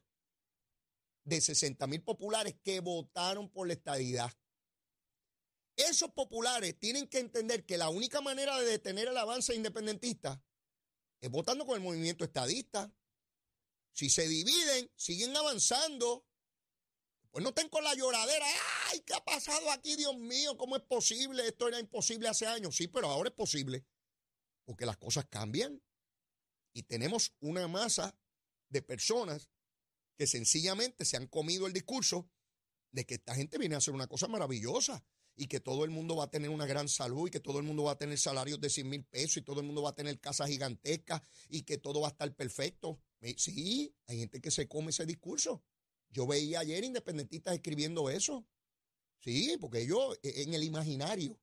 de 1.23 1.41
60 1.41 1.87
mil 1.87 2.01
populares 2.03 2.55
que 2.63 2.79
votaron 2.79 3.49
por 3.49 3.67
la 3.67 3.73
estadidad. 3.73 4.31
Esos 5.75 6.11
populares 6.11 6.77
tienen 6.77 7.07
que 7.07 7.19
entender 7.19 7.65
que 7.65 7.77
la 7.77 7.89
única 7.89 8.19
manera 8.21 8.59
de 8.59 8.65
detener 8.65 9.07
el 9.07 9.17
avance 9.17 9.55
independentista 9.55 10.43
es 11.21 11.29
votando 11.29 11.65
con 11.65 11.75
el 11.75 11.83
movimiento 11.83 12.23
estadista. 12.23 12.93
Si 13.93 14.09
se 14.09 14.27
dividen, 14.27 14.91
siguen 14.95 15.35
avanzando. 15.37 16.25
Pues 17.31 17.43
no 17.43 17.49
estén 17.49 17.69
con 17.69 17.83
la 17.83 17.93
lloradera. 17.93 18.45
¡Ay, 18.87 19.01
qué 19.01 19.13
ha 19.13 19.23
pasado 19.23 19.71
aquí, 19.71 19.95
Dios 19.95 20.17
mío! 20.17 20.57
¿Cómo 20.57 20.75
es 20.75 20.83
posible? 20.83 21.47
Esto 21.47 21.67
era 21.67 21.79
imposible 21.79 22.27
hace 22.27 22.47
años. 22.47 22.75
Sí, 22.75 22.87
pero 22.87 23.07
ahora 23.07 23.29
es 23.29 23.35
posible. 23.35 23.85
Porque 24.65 24.85
las 24.85 24.97
cosas 24.97 25.25
cambian. 25.25 25.81
Y 26.73 26.83
tenemos 26.83 27.33
una 27.39 27.67
masa 27.67 28.17
de 28.69 28.81
personas 28.81 29.49
que 30.17 30.27
sencillamente 30.27 31.05
se 31.05 31.17
han 31.17 31.27
comido 31.27 31.65
el 31.67 31.73
discurso 31.73 32.29
de 32.91 33.05
que 33.05 33.15
esta 33.15 33.35
gente 33.35 33.57
viene 33.57 33.75
a 33.75 33.79
hacer 33.79 33.93
una 33.93 34.07
cosa 34.07 34.27
maravillosa 34.27 35.03
y 35.35 35.47
que 35.47 35.59
todo 35.59 35.85
el 35.85 35.91
mundo 35.91 36.17
va 36.17 36.25
a 36.25 36.29
tener 36.29 36.49
una 36.49 36.65
gran 36.65 36.89
salud 36.89 37.27
y 37.27 37.31
que 37.31 37.39
todo 37.39 37.59
el 37.59 37.63
mundo 37.63 37.83
va 37.83 37.93
a 37.93 37.97
tener 37.97 38.19
salarios 38.19 38.59
de 38.59 38.69
100 38.69 38.89
mil 38.89 39.05
pesos 39.05 39.37
y 39.37 39.41
todo 39.41 39.61
el 39.61 39.65
mundo 39.65 39.81
va 39.81 39.91
a 39.91 39.95
tener 39.95 40.19
casas 40.19 40.49
gigantescas 40.49 41.21
y 41.47 41.61
que 41.63 41.77
todo 41.77 42.01
va 42.01 42.09
a 42.09 42.11
estar 42.11 42.35
perfecto. 42.35 42.99
Sí, 43.37 43.95
hay 44.07 44.19
gente 44.19 44.41
que 44.41 44.51
se 44.51 44.67
come 44.67 44.89
ese 44.89 45.05
discurso. 45.05 45.63
Yo 46.11 46.25
veía 46.25 46.61
ayer 46.61 46.83
independentistas 46.83 47.53
escribiendo 47.53 48.09
eso. 48.09 48.45
Sí, 49.19 49.57
porque 49.59 49.85
yo 49.85 50.13
e, 50.23 50.43
en 50.43 50.53
el 50.53 50.63
imaginario, 50.63 51.39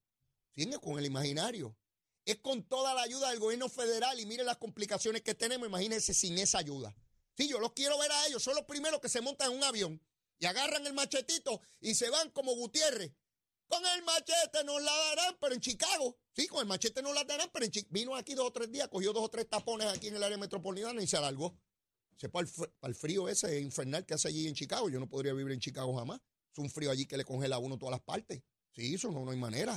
¿sí? 0.55 0.69
con 0.83 0.99
el 0.99 1.07
imaginario. 1.07 1.77
Es 2.25 2.39
con 2.39 2.65
toda 2.65 2.93
la 2.95 3.03
ayuda 3.03 3.31
del 3.31 3.39
gobierno 3.39 3.69
federal 3.69 4.19
y 4.19 4.27
mire 4.27 4.43
las 4.43 4.57
complicaciones 4.57 5.23
que 5.23 5.35
tenemos, 5.35 5.69
imagínense 5.69 6.13
sin 6.13 6.39
esa 6.39 6.59
ayuda. 6.59 6.97
Sí, 7.37 7.49
yo 7.49 7.61
los 7.61 7.73
quiero 7.73 7.99
ver 7.99 8.11
a 8.11 8.27
ellos, 8.27 8.43
son 8.43 8.57
los 8.57 8.65
primeros 8.65 9.01
que 9.01 9.09
se 9.09 9.21
montan 9.21 9.53
en 9.53 9.59
un 9.59 9.65
avión 9.65 10.03
y 10.39 10.47
agarran 10.47 10.87
el 10.87 10.93
machetito 10.93 11.61
y 11.81 11.95
se 11.95 12.11
van 12.11 12.31
como 12.31 12.55
Gutiérrez 12.55 13.13
Con 13.69 13.85
el 13.87 14.03
machete 14.05 14.65
nos 14.65 14.83
la 14.83 14.93
darán, 14.93 15.37
pero 15.41 15.55
en 15.55 15.61
Chicago. 15.61 16.19
Sí, 16.35 16.47
con 16.49 16.61
el 16.61 16.67
machete 16.67 17.03
nos 17.03 17.15
la 17.15 17.25
darán, 17.25 17.51
pero 17.53 17.65
en 17.65 17.71
Chicago. 17.71 17.93
Vino 17.93 18.17
aquí 18.17 18.35
dos 18.35 18.47
o 18.47 18.53
tres 18.53 18.71
días, 18.73 18.89
cogió 18.89 19.13
dos 19.13 19.25
o 19.25 19.29
tres 19.29 19.49
tapones 19.49 19.87
aquí 19.89 20.09
en 20.09 20.17
el 20.17 20.23
área 20.23 20.39
metropolitana 20.39 21.03
y 21.03 21.07
se 21.07 21.17
alargó. 21.17 21.57
Se 22.17 22.29
para 22.29 22.49
el, 22.83 22.95
frío 22.95 23.29
ese 23.29 23.61
infernal 23.61 24.07
que 24.07 24.15
hace 24.15 24.29
allí 24.29 24.49
en 24.49 24.55
Chicago. 24.55 24.89
Yo 24.89 24.99
no 24.99 25.09
podría 25.09 25.35
vivir 25.35 25.53
en 25.53 25.61
Chicago 25.61 25.95
jamás. 25.97 26.21
Es 26.53 26.59
un 26.59 26.71
frío 26.71 26.91
allí 26.91 27.07
que 27.07 27.17
le 27.17 27.25
congela 27.25 27.57
a 27.57 27.59
uno 27.59 27.79
todas 27.79 27.93
las 27.93 28.01
partes. 28.01 28.43
Sí, 28.73 28.95
eso 28.95 29.11
no, 29.11 29.25
no 29.25 29.31
hay 29.31 29.39
manera. 29.39 29.75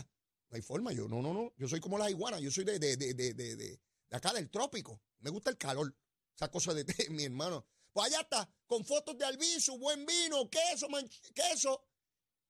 No 0.50 0.56
hay 0.56 0.62
forma. 0.62 0.94
Yo, 0.94 1.08
no, 1.08 1.22
no, 1.22 1.34
no. 1.34 1.54
Yo 1.58 1.68
soy 1.68 1.80
como 1.80 1.98
las 1.98 2.10
iguanas. 2.10 2.42
Yo 2.42 2.50
soy 2.50 2.64
de, 2.64 2.80
de, 2.80 2.96
de, 2.96 3.14
de, 3.14 3.34
de, 3.34 3.80
acá 4.12 4.34
del 4.34 4.50
trópico. 4.50 5.02
Me 5.20 5.30
gusta 5.30 5.50
el 5.50 5.58
calor. 5.58 5.94
Esa 6.36 6.50
cosa 6.50 6.74
de 6.74 6.86
mi 7.10 7.26
hermano. 7.26 7.66
Pues 7.92 8.08
allá 8.08 8.22
está, 8.22 8.50
con 8.68 8.86
fotos 8.86 9.18
de 9.18 9.26
albizu, 9.26 9.78
buen 9.78 10.06
vino, 10.06 10.50
queso, 10.50 10.88
queso. 11.34 11.84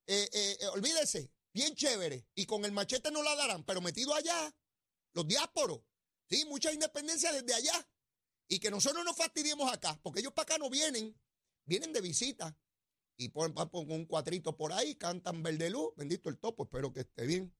Eh, 0.05 0.29
eh, 0.31 0.57
eh, 0.59 0.67
olvídese, 0.67 1.31
bien 1.53 1.75
chévere. 1.75 2.27
Y 2.35 2.45
con 2.45 2.65
el 2.65 2.71
machete 2.71 3.09
no 3.09 3.23
la 3.23 3.35
darán, 3.35 3.63
pero 3.63 3.81
metido 3.81 4.13
allá, 4.13 4.53
los 5.13 5.27
diásporos. 5.27 5.81
Sí, 6.29 6.45
mucha 6.45 6.71
independencia 6.71 7.31
desde 7.31 7.53
allá. 7.53 7.87
Y 8.51 8.59
que 8.59 8.71
nosotros 8.71 9.05
nos 9.05 9.15
fastidiemos 9.15 9.71
acá, 9.71 9.97
porque 10.01 10.19
ellos 10.19 10.33
para 10.33 10.43
acá 10.43 10.57
no 10.57 10.69
vienen, 10.69 11.15
vienen 11.65 11.93
de 11.93 12.01
visita. 12.01 12.57
Y 13.15 13.29
ponen, 13.29 13.55
un 13.71 14.05
cuatrito 14.05 14.57
por 14.57 14.73
ahí, 14.73 14.95
cantan 14.95 15.43
verde 15.43 15.69
luz, 15.69 15.93
bendito 15.95 16.29
el 16.29 16.39
topo, 16.39 16.63
espero 16.63 16.91
que 16.91 17.01
esté 17.01 17.27
bien. 17.27 17.55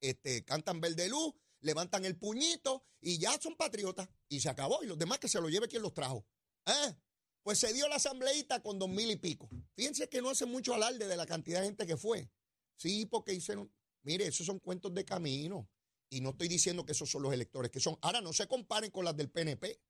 Este, 0.00 0.44
cantan 0.44 0.80
verde 0.80 1.08
luz, 1.08 1.32
levantan 1.60 2.04
el 2.04 2.16
puñito 2.16 2.84
y 3.00 3.18
ya 3.18 3.40
son 3.40 3.56
patriotas. 3.56 4.08
Y 4.28 4.40
se 4.40 4.50
acabó. 4.50 4.82
Y 4.82 4.86
los 4.86 4.98
demás 4.98 5.18
que 5.18 5.28
se 5.28 5.40
lo 5.40 5.48
lleve 5.48 5.68
quien 5.68 5.80
los 5.80 5.94
trajo. 5.94 6.26
¿Eh? 6.66 6.94
Pues 7.42 7.58
se 7.58 7.72
dio 7.72 7.88
la 7.88 7.96
asambleíta 7.96 8.62
con 8.62 8.78
dos 8.78 8.88
mil 8.88 9.10
y 9.10 9.16
pico. 9.16 9.48
Fíjense 9.74 10.08
que 10.08 10.20
no 10.20 10.30
hace 10.30 10.44
mucho 10.44 10.74
alarde 10.74 11.06
de 11.06 11.16
la 11.16 11.26
cantidad 11.26 11.60
de 11.60 11.66
gente 11.66 11.86
que 11.86 11.96
fue. 11.96 12.30
Sí, 12.76 13.06
porque 13.06 13.32
hicieron. 13.32 13.72
Mire, 14.02 14.26
esos 14.26 14.44
son 14.44 14.58
cuentos 14.58 14.92
de 14.92 15.04
camino. 15.04 15.70
Y 16.10 16.20
no 16.20 16.30
estoy 16.30 16.48
diciendo 16.48 16.84
que 16.84 16.92
esos 16.92 17.10
son 17.10 17.22
los 17.22 17.32
electores 17.32 17.70
que 17.70 17.80
son. 17.80 17.96
Ahora 18.02 18.20
no 18.20 18.32
se 18.32 18.46
comparen 18.46 18.90
con 18.90 19.04
las 19.04 19.16
del 19.16 19.30
PNP. 19.30 19.80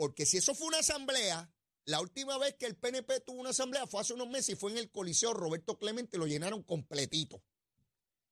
Porque 0.00 0.24
si 0.24 0.38
eso 0.38 0.54
fue 0.54 0.68
una 0.68 0.78
asamblea, 0.78 1.52
la 1.84 2.00
última 2.00 2.38
vez 2.38 2.54
que 2.54 2.64
el 2.64 2.74
PNP 2.74 3.20
tuvo 3.20 3.38
una 3.38 3.50
asamblea 3.50 3.86
fue 3.86 4.00
hace 4.00 4.14
unos 4.14 4.30
meses 4.30 4.48
y 4.48 4.56
fue 4.56 4.70
en 4.70 4.78
el 4.78 4.90
Coliseo 4.90 5.34
Roberto 5.34 5.78
Clemente, 5.78 6.16
lo 6.16 6.26
llenaron 6.26 6.62
completito. 6.62 7.42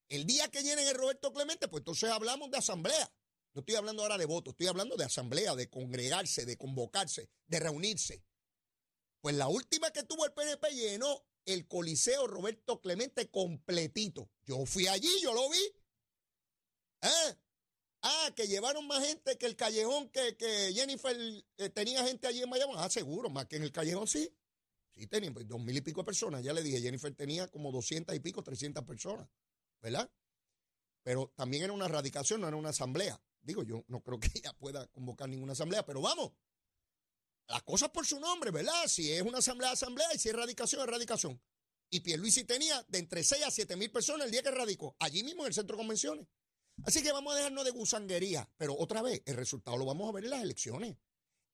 El 0.09 0.25
día 0.25 0.51
que 0.51 0.63
llenen 0.63 0.89
el 0.89 0.95
Roberto 0.95 1.31
Clemente, 1.31 1.69
pues 1.69 1.83
entonces 1.83 2.09
hablamos 2.09 2.51
de 2.51 2.57
asamblea. 2.57 3.13
No 3.53 3.61
estoy 3.61 3.75
hablando 3.75 4.01
ahora 4.01 4.17
de 4.17 4.25
votos, 4.25 4.53
estoy 4.53 4.69
hablando 4.69 4.97
de 4.97 5.05
asamblea, 5.05 5.55
de 5.57 5.69
congregarse, 5.69 6.47
de 6.47 6.57
convocarse, 6.57 7.29
de 7.49 7.61
reunirse. 7.61 8.25
Pues 9.21 9.35
la 9.35 9.49
última 9.49 9.91
que 9.91 10.05
tuvo 10.05 10.25
el 10.25 10.33
PNP 10.33 10.71
llenó 10.71 11.27
el 11.45 11.69
Coliseo 11.69 12.27
Roberto 12.29 12.81
Clemente 12.81 13.29
completito. 13.29 14.31
Yo 14.47 14.65
fui 14.65 14.87
allí, 14.87 15.21
yo 15.21 15.35
lo 15.35 15.51
vi. 15.51 15.61
¿Eh? 17.03 17.37
Ah, 18.11 18.33
que 18.35 18.49
llevaron 18.49 18.87
más 18.87 19.07
gente 19.07 19.37
que 19.37 19.45
el 19.45 19.55
callejón 19.55 20.09
que, 20.09 20.35
Jennifer 20.75 21.15
eh, 21.59 21.69
tenía 21.69 22.03
gente 22.07 22.27
allí 22.27 22.43
en 22.43 22.49
Miami. 22.49 22.73
Ah, 22.77 22.89
seguro, 22.89 23.29
más 23.29 23.47
que 23.47 23.57
en 23.57 23.65
el 23.65 23.71
callejón 23.71 24.07
sí. 24.07 24.35
Sí, 24.95 25.07
tenían 25.07 25.35
pues, 25.35 25.47
dos 25.47 25.61
mil 25.61 25.77
y 25.77 25.83
pico 25.83 26.01
de 26.01 26.07
personas. 26.07 26.43
Ya 26.43 26.55
le 26.55 26.63
dije, 26.63 26.81
Jennifer 26.81 27.15
tenía 27.15 27.49
como 27.49 27.71
doscientas 27.71 28.17
y 28.17 28.21
pico, 28.21 28.43
trescientas 28.43 28.83
personas. 28.85 29.29
¿Verdad? 29.83 30.11
Pero 31.03 31.33
también 31.37 31.65
era 31.65 31.73
una 31.75 31.87
radicación, 31.87 32.41
no 32.41 32.49
era 32.49 32.57
una 32.57 32.71
asamblea. 32.71 33.21
Digo, 33.43 33.63
yo 33.63 33.85
no 33.89 34.03
creo 34.03 34.19
que 34.19 34.29
ella 34.35 34.55
pueda 34.55 34.87
convocar 34.89 35.29
ninguna 35.29 35.53
asamblea, 35.53 35.85
pero 35.85 36.01
vamos. 36.01 36.33
Las 37.47 37.63
cosas 37.63 37.91
por 37.91 38.07
su 38.07 38.19
nombre, 38.19 38.51
¿verdad? 38.51 38.87
Si 38.87 39.13
es 39.13 39.21
una 39.21 39.39
asamblea, 39.39 39.73
asamblea, 39.73 40.09
y 40.15 40.19
si 40.19 40.31
es 40.31 40.35
radicación, 40.35 40.81
es 40.81 40.87
radicación. 40.87 41.43
Y 41.91 42.01
Pierluisi 42.01 42.45
tenía 42.45 42.83
de 42.89 42.99
entre 43.01 43.23
6 43.23 43.45
a 43.45 43.51
7 43.51 43.77
mil 43.77 43.91
personas 43.91 44.27
el 44.27 44.33
día 44.33 44.43
que 44.43 44.51
radicó, 44.51 44.97
allí 44.99 45.23
mismo 45.23 45.43
en 45.43 45.49
el 45.49 45.55
centro 45.55 45.77
de 45.77 45.81
convenciones. 45.81 46.27
Así 46.85 47.03
que 47.03 47.13
vamos 47.13 47.35
a 47.35 47.37
dejarnos 47.37 47.65
de 47.65 47.71
gusanguería, 47.71 48.49
pero 48.57 48.77
otra 48.77 49.03
vez, 49.03 49.23
el 49.27 49.37
resultado 49.37 49.77
lo 49.77 49.85
vamos 49.85 50.09
a 50.09 50.13
ver 50.13 50.25
en 50.25 50.31
las 50.31 50.43
elecciones. 50.43 50.97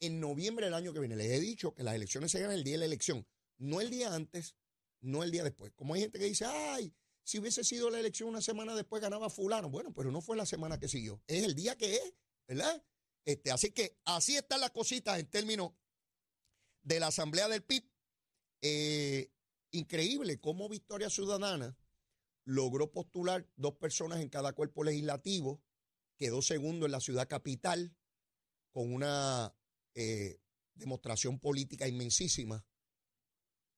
En 0.01 0.21
noviembre 0.21 0.67
del 0.67 0.75
año 0.75 0.93
que 0.93 1.01
viene, 1.01 1.17
les 1.17 1.31
he 1.31 1.41
dicho 1.41 1.75
que 1.75 1.83
las 1.83 1.95
elecciones 1.95 2.31
se 2.31 2.41
ganan 2.41 2.57
el 2.57 2.65
día 2.65 2.75
de 2.75 2.79
la 2.79 2.85
elección, 2.85 3.27
no 3.59 3.81
el 3.81 3.91
día 3.91 4.15
antes, 4.15 4.55
no 5.01 5.23
el 5.23 5.31
día 5.31 5.45
después. 5.45 5.73
Como 5.75 5.95
hay 5.95 6.03
gente 6.03 6.19
que 6.19 6.27
dice, 6.27 6.45
ay, 6.47 6.93
si 7.25 7.39
hubiese 7.39 7.65
sido 7.65 7.91
la 7.91 7.99
elección 7.99 8.29
una 8.29 8.43
semana 8.43 8.75
después 8.75 9.01
ganaba 9.01 9.31
fulano. 9.31 9.71
Bueno, 9.71 9.93
pero 9.95 10.11
no 10.11 10.21
fue 10.21 10.37
la 10.37 10.47
semana 10.47 10.79
que 10.79 10.89
siguió. 10.89 11.23
Es 11.27 11.43
el 11.45 11.55
día 11.55 11.77
que 11.77 11.97
es, 11.97 12.15
¿verdad? 12.47 12.85
Este, 13.25 13.51
así 13.51 13.71
que 13.71 13.99
así 14.05 14.37
están 14.37 14.61
las 14.61 14.71
cositas 14.71 15.19
en 15.19 15.27
términos 15.27 15.73
de 16.83 17.01
la 17.01 17.07
Asamblea 17.09 17.49
del 17.49 17.63
PIB. 17.63 17.91
Eh, 18.61 19.31
increíble 19.71 20.39
cómo 20.39 20.69
Victoria 20.69 21.09
Ciudadana 21.09 21.77
logró 22.45 22.91
postular 22.93 23.49
dos 23.57 23.75
personas 23.75 24.21
en 24.21 24.29
cada 24.29 24.53
cuerpo 24.53 24.85
legislativo, 24.85 25.63
quedó 26.17 26.43
segundo 26.43 26.87
en 26.87 26.93
la 26.93 27.01
ciudad 27.01 27.29
capital 27.29 27.97
con 28.71 28.93
una 28.93 29.55
eh, 29.95 30.41
demostración 30.75 31.39
política 31.39 31.89
inmensísima. 31.89 32.67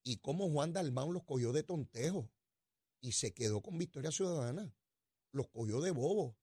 Y 0.03 0.19
cómo 0.19 0.51
Juan 0.51 0.73
Dalmán 0.73 1.13
los 1.13 1.25
cogió 1.25 1.53
de 1.53 1.65
tontejo 1.65 2.31
y 3.01 3.13
se 3.13 3.35
quedó 3.35 3.61
con 3.61 3.77
Victoria 3.79 4.11
Ciudadana. 4.11 4.73
Los 5.33 5.49
cogió 5.49 5.81
de 5.81 5.91
bobo. 5.91 6.37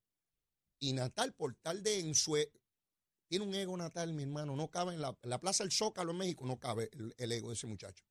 Y 0.80 0.94
Natal, 0.94 1.34
por 1.34 1.56
tal 1.56 1.84
de 1.84 2.00
ensue... 2.00 2.51
Tiene 3.27 3.46
un 3.46 3.56
ego 3.56 3.75
Natal, 3.75 4.13
mi 4.13 4.24
hermano. 4.24 4.56
No 4.56 4.70
cabe 4.70 4.94
en 4.94 5.01
la, 5.01 5.13
Plaza 5.39 5.63
del 5.63 5.72
Zócalo 5.72 6.12
en 6.12 6.18
México, 6.18 6.46
no 6.46 6.60
cabe 6.60 6.92
el, 7.18 7.32
ego 7.32 7.50
de 7.50 7.56
ese 7.56 7.65
muchacho. 7.65 8.06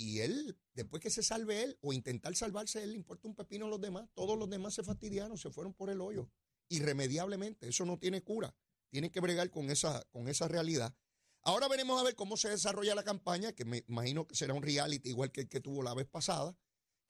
Y 0.00 0.20
él, 0.20 0.56
después 0.72 1.02
que 1.02 1.10
se 1.10 1.22
salve 1.22 1.62
él, 1.62 1.78
o 1.82 1.92
intentar 1.92 2.34
salvarse 2.34 2.82
él, 2.82 2.92
le 2.92 2.96
importa 2.96 3.28
un 3.28 3.34
pepino 3.34 3.66
a 3.66 3.68
los 3.68 3.82
demás. 3.82 4.08
Todos 4.14 4.38
los 4.38 4.48
demás 4.48 4.72
se 4.72 4.82
fastidiaron, 4.82 5.36
se 5.36 5.50
fueron 5.50 5.74
por 5.74 5.90
el 5.90 6.00
hoyo. 6.00 6.30
Irremediablemente. 6.70 7.68
Eso 7.68 7.84
no 7.84 7.98
tiene 7.98 8.22
cura. 8.22 8.56
Tiene 8.88 9.10
que 9.10 9.20
bregar 9.20 9.50
con 9.50 9.70
esa, 9.70 10.02
con 10.10 10.26
esa 10.28 10.48
realidad. 10.48 10.96
Ahora 11.42 11.68
veremos 11.68 12.00
a 12.00 12.04
ver 12.04 12.14
cómo 12.14 12.38
se 12.38 12.48
desarrolla 12.48 12.94
la 12.94 13.02
campaña, 13.02 13.52
que 13.52 13.66
me 13.66 13.84
imagino 13.88 14.26
que 14.26 14.34
será 14.34 14.54
un 14.54 14.62
reality 14.62 15.10
igual 15.10 15.32
que 15.32 15.42
el 15.42 15.48
que 15.48 15.60
tuvo 15.60 15.82
la 15.82 15.92
vez 15.92 16.06
pasada 16.06 16.56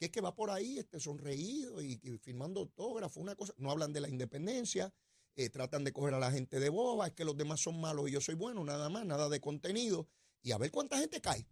que 0.00 0.06
es 0.06 0.12
que 0.12 0.22
va 0.22 0.34
por 0.34 0.50
ahí 0.50 0.78
este, 0.78 0.98
sonreído 0.98 1.82
y, 1.82 1.98
firmando 2.22 2.60
autógrafos, 2.60 3.18
una 3.18 3.36
cosa. 3.36 3.52
No 3.58 3.70
hablan 3.70 3.92
de 3.92 4.00
la 4.00 4.08
independencia, 4.08 4.94
eh, 5.36 5.50
tratan 5.50 5.84
de 5.84 5.92
coger 5.92 6.14
a 6.14 6.18
la 6.18 6.32
gente 6.32 6.58
de 6.58 6.70
boba, 6.70 7.08
es 7.08 7.12
que 7.12 7.26
los 7.26 7.36
demás 7.36 7.60
son 7.60 7.78
malos 7.78 8.08
y 8.08 8.12
yo 8.12 8.20
soy 8.22 8.34
bueno, 8.34 8.64
nada 8.64 8.88
más, 8.88 9.04
nada 9.04 9.28
de 9.28 9.42
contenido. 9.42 10.08
Y 10.42 10.52
a 10.52 10.58
ver 10.58 10.70
cuánta 10.70 10.96
gente 10.98 11.20
cae, 11.20 11.46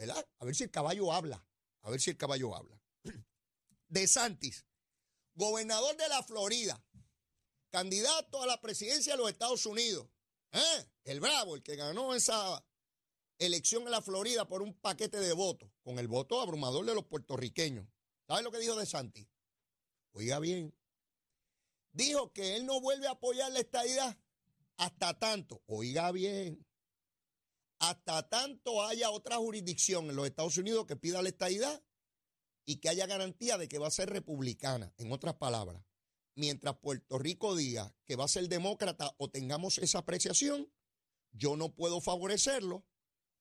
¿verdad? 0.00 0.26
A 0.38 0.46
ver 0.46 0.54
si 0.54 0.64
el 0.64 0.70
caballo 0.70 1.12
habla, 1.12 1.46
a 1.82 1.90
ver 1.90 2.00
si 2.00 2.08
el 2.08 2.16
caballo 2.16 2.56
habla. 2.56 2.80
De 3.88 4.08
Santis, 4.08 4.64
gobernador 5.34 5.94
de 5.96 6.08
la 6.08 6.22
Florida, 6.22 6.82
candidato 7.68 8.42
a 8.42 8.46
la 8.46 8.60
presidencia 8.62 9.12
de 9.12 9.18
los 9.18 9.30
Estados 9.30 9.66
Unidos. 9.66 10.08
¿eh? 10.52 10.86
El 11.04 11.20
bravo, 11.20 11.54
el 11.54 11.62
que 11.62 11.76
ganó 11.76 12.14
esa 12.14 12.64
elección 13.38 13.82
en 13.82 13.90
la 13.90 14.00
Florida 14.00 14.48
por 14.48 14.62
un 14.62 14.72
paquete 14.72 15.20
de 15.20 15.34
votos, 15.34 15.70
con 15.82 15.98
el 15.98 16.08
voto 16.08 16.40
abrumador 16.40 16.86
de 16.86 16.94
los 16.94 17.04
puertorriqueños. 17.04 17.86
¿Sabe 18.26 18.42
lo 18.42 18.50
que 18.50 18.58
dijo 18.58 18.76
De 18.76 18.86
Santi? 18.86 19.28
Oiga 20.12 20.38
bien. 20.38 20.74
Dijo 21.92 22.32
que 22.32 22.56
él 22.56 22.64
no 22.64 22.80
vuelve 22.80 23.06
a 23.06 23.12
apoyar 23.12 23.52
la 23.52 23.60
estadidad 23.60 24.16
hasta 24.78 25.18
tanto, 25.18 25.62
oiga 25.66 26.10
bien, 26.10 26.64
hasta 27.80 28.28
tanto 28.28 28.84
haya 28.84 29.10
otra 29.10 29.36
jurisdicción 29.36 30.10
en 30.10 30.16
los 30.16 30.26
Estados 30.26 30.56
Unidos 30.58 30.86
que 30.86 30.96
pida 30.96 31.22
la 31.22 31.30
estadidad 31.30 31.82
y 32.66 32.76
que 32.76 32.90
haya 32.90 33.06
garantía 33.06 33.58
de 33.58 33.68
que 33.68 33.78
va 33.78 33.88
a 33.88 33.90
ser 33.90 34.10
republicana, 34.10 34.94
en 34.98 35.10
otras 35.10 35.34
palabras. 35.34 35.82
Mientras 36.36 36.76
Puerto 36.76 37.18
Rico 37.18 37.56
diga 37.56 37.94
que 38.04 38.16
va 38.16 38.24
a 38.24 38.28
ser 38.28 38.48
demócrata 38.48 39.14
o 39.18 39.30
tengamos 39.30 39.78
esa 39.78 39.98
apreciación, 39.98 40.70
yo 41.32 41.56
no 41.56 41.74
puedo 41.74 42.00
favorecerlo 42.00 42.86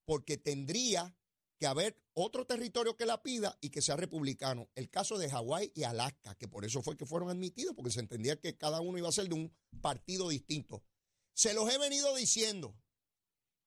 porque 0.06 0.38
tendría 0.38 1.16
que 1.60 1.68
haber 1.68 2.02
otro 2.14 2.48
territorio 2.48 2.96
que 2.96 3.06
la 3.06 3.22
pida 3.22 3.58
y 3.62 3.70
que 3.70 3.82
sea 3.82 3.98
republicano. 3.98 4.70
El 4.76 4.90
caso 4.90 5.18
de 5.18 5.30
Hawái 5.30 5.74
y 5.76 5.84
Alaska, 5.84 6.36
que 6.36 6.48
por 6.48 6.64
eso 6.64 6.82
fue 6.82 6.96
que 6.96 7.06
fueron 7.06 7.30
admitidos, 7.30 7.76
porque 7.76 7.92
se 7.92 8.00
entendía 8.00 8.40
que 8.40 8.58
cada 8.58 8.80
uno 8.80 8.98
iba 8.98 9.10
a 9.10 9.14
ser 9.14 9.28
de 9.28 9.36
un 9.36 9.54
partido 9.82 10.30
distinto. 10.30 10.82
Se 11.34 11.54
los 11.54 11.70
he 11.70 11.78
venido 11.78 12.16
diciendo. 12.16 12.76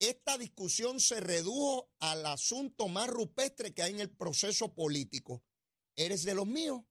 Esta 0.03 0.37
discusión 0.37 0.99
se 0.99 1.21
redujo 1.21 1.89
al 2.01 2.27
asunto 2.27 2.89
más 2.89 3.09
rupestre 3.09 3.73
que 3.73 3.85
hay 3.85 3.93
en 3.93 4.01
el 4.01 4.11
proceso 4.11 4.75
político. 4.75 5.45
¿Eres 5.95 6.25
de 6.25 6.35
los 6.35 6.45
míos 6.45 6.83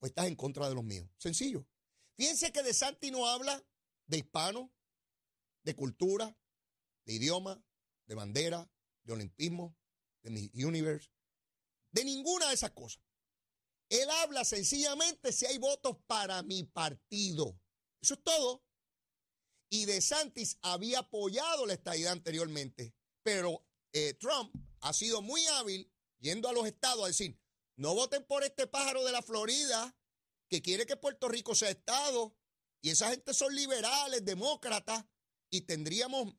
o 0.00 0.06
estás 0.06 0.26
en 0.26 0.34
contra 0.34 0.68
de 0.68 0.74
los 0.74 0.82
míos? 0.82 1.08
Sencillo. 1.16 1.64
Fíjense 2.16 2.50
que 2.50 2.64
De 2.64 2.74
Santi 2.74 3.12
no 3.12 3.28
habla 3.28 3.64
de 4.06 4.18
hispano, 4.18 4.74
de 5.62 5.76
cultura, 5.76 6.36
de 7.04 7.12
idioma, 7.12 7.64
de 8.06 8.16
bandera, 8.16 8.68
de 9.04 9.12
olimpismo, 9.12 9.78
de 10.24 10.30
mi 10.30 10.50
universe, 10.64 11.08
de 11.92 12.04
ninguna 12.04 12.48
de 12.48 12.54
esas 12.54 12.72
cosas. 12.72 13.00
Él 13.88 14.10
habla 14.10 14.44
sencillamente 14.44 15.30
si 15.30 15.46
hay 15.46 15.58
votos 15.58 15.98
para 16.08 16.42
mi 16.42 16.64
partido. 16.64 17.60
Eso 18.00 18.14
es 18.14 18.24
todo. 18.24 18.64
Y 19.70 19.86
De 19.86 20.00
Santis 20.00 20.58
había 20.62 20.98
apoyado 21.00 21.64
la 21.64 21.74
estadidad 21.74 22.12
anteriormente, 22.12 22.94
pero 23.22 23.64
eh, 23.92 24.14
Trump 24.14 24.54
ha 24.80 24.92
sido 24.92 25.22
muy 25.22 25.46
hábil 25.46 25.90
yendo 26.18 26.48
a 26.48 26.52
los 26.52 26.66
estados 26.66 27.04
a 27.04 27.08
decir, 27.08 27.40
No 27.76 27.94
voten 27.94 28.24
por 28.26 28.44
este 28.44 28.66
pájaro 28.66 29.04
de 29.04 29.12
la 29.12 29.22
Florida 29.22 29.96
que 30.48 30.60
quiere 30.60 30.84
que 30.84 30.96
Puerto 30.96 31.28
Rico 31.28 31.54
sea 31.54 31.70
Estado. 31.70 32.36
Y 32.82 32.90
esa 32.90 33.10
gente 33.10 33.32
son 33.32 33.54
liberales, 33.54 34.24
demócratas, 34.24 35.04
y 35.50 35.62
tendríamos 35.62 36.34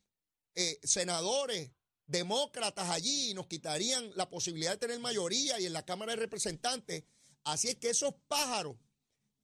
eh, 0.55 0.79
senadores 0.83 1.71
demócratas 2.07 2.89
allí 2.89 3.31
y 3.31 3.33
nos 3.33 3.47
quitarían 3.47 4.11
la 4.15 4.29
posibilidad 4.29 4.71
de 4.71 4.77
tener 4.77 5.00
mayoría 5.00 5.59
y 5.59 5.65
en 5.65 5.73
la 5.73 5.85
Cámara 5.85 6.11
de 6.11 6.17
Representantes. 6.17 7.03
Así 7.43 7.69
es 7.69 7.75
que 7.77 7.89
esos 7.89 8.13
pájaros 8.27 8.75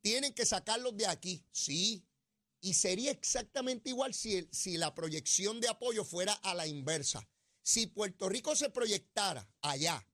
tienen 0.02 0.34
que 0.34 0.46
sacarlos 0.46 0.96
de 0.98 1.08
aquí, 1.08 1.46
sí. 1.52 2.07
Y 2.60 2.74
sería 2.74 3.12
exactamente 3.12 3.90
igual 3.90 4.14
si, 4.14 4.48
si 4.52 4.78
la 4.78 4.96
proyección 4.96 5.60
de 5.60 5.70
apoyo 5.70 6.04
fuera 6.04 6.34
a 6.34 6.54
la 6.54 6.68
inversa. 6.68 7.28
Si 7.62 7.88
Puerto 7.88 8.30
Rico 8.30 8.56
se 8.56 8.70
proyectara 8.70 9.50
allá 9.62 10.06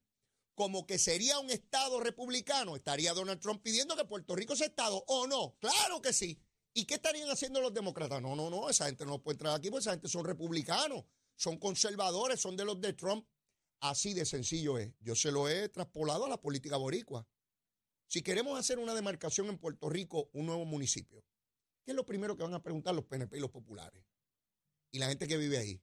como 0.56 0.86
que 0.86 1.00
sería 1.00 1.40
un 1.40 1.50
Estado 1.50 2.00
republicano, 2.00 2.76
estaría 2.76 3.14
Donald 3.14 3.40
Trump 3.40 3.62
pidiendo 3.64 3.96
que 3.96 4.06
Puerto 4.06 4.36
Rico 4.36 4.56
sea 4.56 4.68
Estado 4.68 5.04
o 5.08 5.28
no. 5.28 5.56
Claro 5.60 6.02
que 6.02 6.14
sí. 6.14 6.40
¿Y 6.74 6.86
qué 6.86 6.96
estarían 6.96 7.30
haciendo 7.30 7.62
los 7.62 7.74
demócratas? 7.74 8.22
No, 8.22 8.36
no, 8.36 8.50
no, 8.50 8.70
esa 8.70 8.86
gente 8.86 9.06
no 9.06 9.22
puede 9.22 9.36
entrar 9.36 9.56
aquí 9.56 9.70
porque 9.70 9.82
esa 9.82 9.92
gente 9.92 10.10
son 10.10 10.26
republicanos, 10.26 11.06
son 11.36 11.58
conservadores, 11.58 12.40
son 12.40 12.56
de 12.56 12.66
los 12.66 12.80
de 12.82 12.94
Trump. 12.94 13.28
Así 13.80 14.14
de 14.14 14.26
sencillo 14.26 14.78
es. 14.78 14.94
Yo 15.02 15.16
se 15.16 15.32
lo 15.32 15.50
he 15.50 15.70
traspolado 15.70 16.26
a 16.26 16.30
la 16.30 16.42
política 16.42 16.78
boricua. 16.78 17.28
Si 18.08 18.22
queremos 18.22 18.58
hacer 18.58 18.80
una 18.80 18.94
demarcación 18.94 19.48
en 19.48 19.58
Puerto 19.58 19.90
Rico, 19.90 20.30
un 20.34 20.46
nuevo 20.46 20.66
municipio, 20.66 21.24
¿qué 21.84 21.92
es 21.92 21.96
lo 21.96 22.06
primero 22.06 22.36
que 22.36 22.44
van 22.44 22.54
a 22.54 22.62
preguntar 22.62 22.96
los 22.96 23.06
PNP 23.06 23.38
y 23.38 23.40
los 23.40 23.52
populares? 23.52 24.04
Y 24.92 25.00
la 25.00 25.08
gente 25.08 25.28
que 25.28 25.38
vive 25.38 25.58
ahí. 25.58 25.82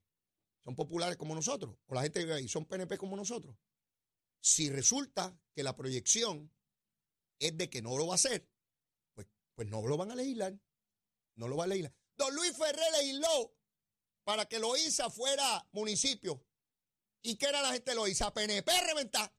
¿Son 0.65 0.77
populares 0.77 1.17
como 1.17 1.35
nosotros? 1.35 1.77
¿O 1.87 1.95
la 1.95 2.03
gente 2.03 2.21
que 2.21 2.27
vive 2.27 2.37
ahí 2.37 2.49
son 2.49 2.67
PNP 2.67 2.99
como 2.99 3.17
nosotros? 3.17 3.57
Si 4.41 4.71
resulta 4.71 5.39
que 5.55 5.63
la 5.63 5.77
proyección 5.77 6.53
es 7.39 7.57
de 7.57 7.71
que 7.71 7.83
no 7.83 7.97
lo 7.97 8.07
va 8.07 8.15
a 8.15 8.17
hacer, 8.17 8.49
pues, 9.15 9.27
pues 9.55 9.69
no 9.69 9.87
lo 9.87 9.97
van 9.97 10.11
a 10.11 10.15
legislar. 10.15 10.59
No 11.37 11.49
lo 11.49 11.57
va 11.57 11.65
a 11.65 11.69
legislar. 11.69 11.95
Don 12.17 12.35
Luis 12.35 12.57
Ferrer 12.57 12.93
legisló 12.99 13.55
para 14.25 14.47
que 14.47 14.59
Loíza 14.59 15.11
fuera 15.11 15.67
municipio. 15.73 16.45
¿Y 17.23 17.37
qué 17.37 17.47
era 17.47 17.63
la 17.63 17.73
gente 17.73 17.91
de 17.91 17.95
Loíza? 17.97 18.33
PNP 18.33 18.71
reventar. 18.87 19.33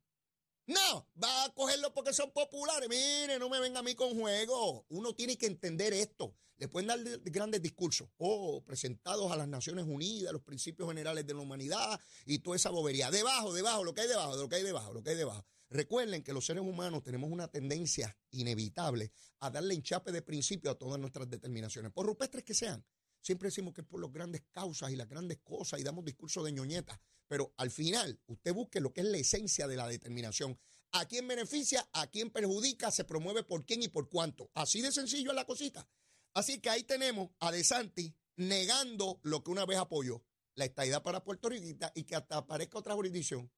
No, 0.68 1.10
va 1.22 1.46
a 1.46 1.54
cogerlo 1.54 1.94
porque 1.94 2.14
son 2.14 2.32
populares. 2.32 2.88
Mire, 2.90 3.38
no 3.40 3.50
me 3.50 3.60
venga 3.60 3.80
a 3.80 3.84
mí 3.84 3.96
con 3.96 4.20
juego. 4.20 4.86
Uno 4.90 5.14
tiene 5.14 5.38
que 5.38 5.48
entender 5.48 5.94
esto. 5.94 6.36
Le 6.62 6.68
pueden 6.68 6.90
dar 6.90 7.00
grandes 7.24 7.60
discursos, 7.60 8.08
oh, 8.20 8.64
presentados 8.64 9.32
a 9.32 9.36
las 9.36 9.48
Naciones 9.48 9.84
Unidas, 9.88 10.32
los 10.32 10.44
principios 10.44 10.88
generales 10.88 11.26
de 11.26 11.34
la 11.34 11.40
humanidad 11.40 12.00
y 12.28 12.38
toda 12.38 12.56
esa 12.56 12.70
bobería. 12.70 13.10
Debajo, 13.10 13.52
debajo, 13.52 13.84
lo 13.84 13.96
que 13.96 14.02
hay 14.02 14.08
debajo, 14.08 14.36
lo 14.36 14.48
que 14.48 14.58
hay 14.58 14.64
debajo, 14.64 14.94
lo 14.94 15.02
que 15.02 15.10
hay 15.10 15.16
debajo. 15.16 15.44
Recuerden 15.72 16.22
que 16.22 16.34
los 16.34 16.46
seres 16.46 16.62
humanos 16.62 17.02
tenemos 17.02 17.32
una 17.32 17.48
tendencia 17.48 18.16
inevitable 18.30 19.12
a 19.40 19.50
darle 19.50 19.74
enchape 19.74 20.12
de 20.12 20.22
principio 20.22 20.70
a 20.70 20.76
todas 20.76 21.00
nuestras 21.00 21.28
determinaciones, 21.28 21.92
por 21.92 22.06
rupestres 22.06 22.44
que 22.44 22.54
sean. 22.54 22.86
Siempre 23.22 23.48
decimos 23.48 23.74
que 23.74 23.82
es 23.82 23.88
por 23.88 24.00
las 24.00 24.12
grandes 24.12 24.44
causas 24.52 24.92
y 24.92 24.96
las 24.96 25.10
grandes 25.10 25.40
cosas 25.40 25.80
y 25.80 25.84
damos 25.84 26.06
discursos 26.06 26.46
de 26.46 26.52
ñoñetas. 26.52 27.00
Pero 27.28 27.56
al 27.58 27.72
final, 27.72 28.20
usted 28.28 28.54
busque 28.54 28.80
lo 28.80 28.94
que 28.94 29.02
es 29.02 29.08
la 29.08 29.18
esencia 29.18 29.68
de 29.68 29.78
la 29.78 29.88
determinación. 29.88 30.60
¿A 30.92 31.08
quién 31.08 31.28
beneficia? 31.28 31.90
¿A 31.94 32.06
quién 32.06 32.30
perjudica? 32.30 32.92
¿Se 32.92 33.04
promueve 33.04 33.42
por 33.42 33.66
quién 33.66 33.82
y 33.82 33.88
por 33.88 34.10
cuánto? 34.10 34.52
Así 34.54 34.82
de 34.82 34.92
sencillo 34.92 35.32
es 35.32 35.36
la 35.36 35.46
cosita. 35.46 35.90
Así 36.34 36.60
que 36.60 36.70
ahí 36.70 36.84
tenemos 36.84 37.30
a 37.40 37.52
De 37.52 37.64
Santi 37.64 38.16
negando 38.38 39.20
lo 39.24 39.44
que 39.44 39.52
una 39.52 39.66
vez 39.66 39.78
apoyó, 39.78 40.24
la 40.56 40.66
estadidad 40.66 41.04
para 41.04 41.24
Puerto 41.24 41.50
Rico 41.50 41.88
y 41.96 42.04
que 42.04 42.16
hasta 42.16 42.38
aparezca 42.38 42.80
otra 42.80 42.96
jurisdicción. 42.96 43.52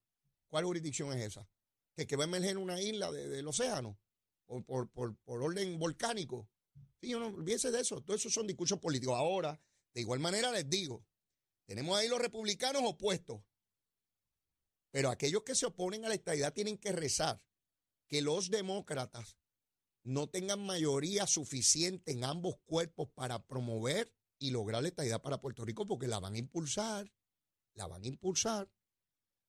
¿Cuál 0.48 0.64
jurisdicción 0.64 1.12
es 1.12 1.24
esa? 1.24 1.48
Que, 1.96 2.06
que 2.06 2.16
va 2.16 2.24
a 2.24 2.26
emerger 2.26 2.58
una 2.58 2.80
isla 2.80 3.10
del 3.10 3.46
océano 3.46 3.98
por, 4.46 4.88
por, 4.90 5.16
orden 5.24 5.78
volcánico. 5.78 6.48
Sí, 7.00 7.12
no 7.12 7.26
olvídese 7.26 7.70
de 7.70 7.80
eso. 7.80 8.02
Todo 8.02 8.16
eso 8.16 8.30
son 8.30 8.46
discursos 8.46 8.78
políticos. 8.78 9.16
Ahora, 9.16 9.60
de 9.92 10.00
igual 10.00 10.20
manera 10.20 10.50
les 10.50 10.68
digo, 10.68 11.04
tenemos 11.66 11.96
ahí 11.98 12.08
los 12.08 12.20
republicanos 12.20 12.82
opuestos. 12.84 13.42
Pero 14.90 15.10
aquellos 15.10 15.42
que 15.42 15.54
se 15.54 15.66
oponen 15.66 16.04
a 16.04 16.08
la 16.08 16.14
estadidad 16.14 16.52
tienen 16.52 16.78
que 16.78 16.92
rezar 16.92 17.42
que 18.06 18.22
los 18.22 18.50
demócratas 18.50 19.36
no 20.04 20.28
tengan 20.28 20.64
mayoría 20.64 21.26
suficiente 21.26 22.12
en 22.12 22.24
ambos 22.24 22.56
cuerpos 22.66 23.08
para 23.14 23.46
promover 23.46 24.12
y 24.38 24.50
lograr 24.50 24.82
la 24.82 24.88
estadidad 24.88 25.22
para 25.22 25.40
Puerto 25.40 25.64
Rico, 25.64 25.86
porque 25.86 26.06
la 26.06 26.20
van 26.20 26.34
a 26.34 26.38
impulsar, 26.38 27.10
la 27.74 27.86
van 27.86 28.04
a 28.04 28.06
impulsar. 28.06 28.70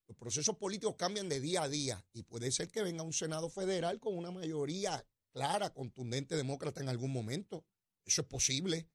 Los 0.08 0.16
procesos 0.16 0.56
políticos 0.56 0.96
cambian 0.96 1.28
de 1.28 1.40
día 1.40 1.62
a 1.62 1.68
día 1.68 2.06
y 2.12 2.22
puede 2.22 2.50
ser 2.52 2.70
que 2.70 2.82
venga 2.82 3.02
un 3.02 3.12
Senado 3.12 3.50
federal 3.50 4.00
con 4.00 4.16
una 4.16 4.30
mayoría 4.30 5.04
clara, 5.32 5.74
contundente 5.74 6.36
demócrata 6.36 6.80
en 6.80 6.88
algún 6.88 7.12
momento. 7.12 7.66
Eso 8.04 8.22
es 8.22 8.28
posible, 8.28 8.88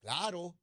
claro. 0.00 0.56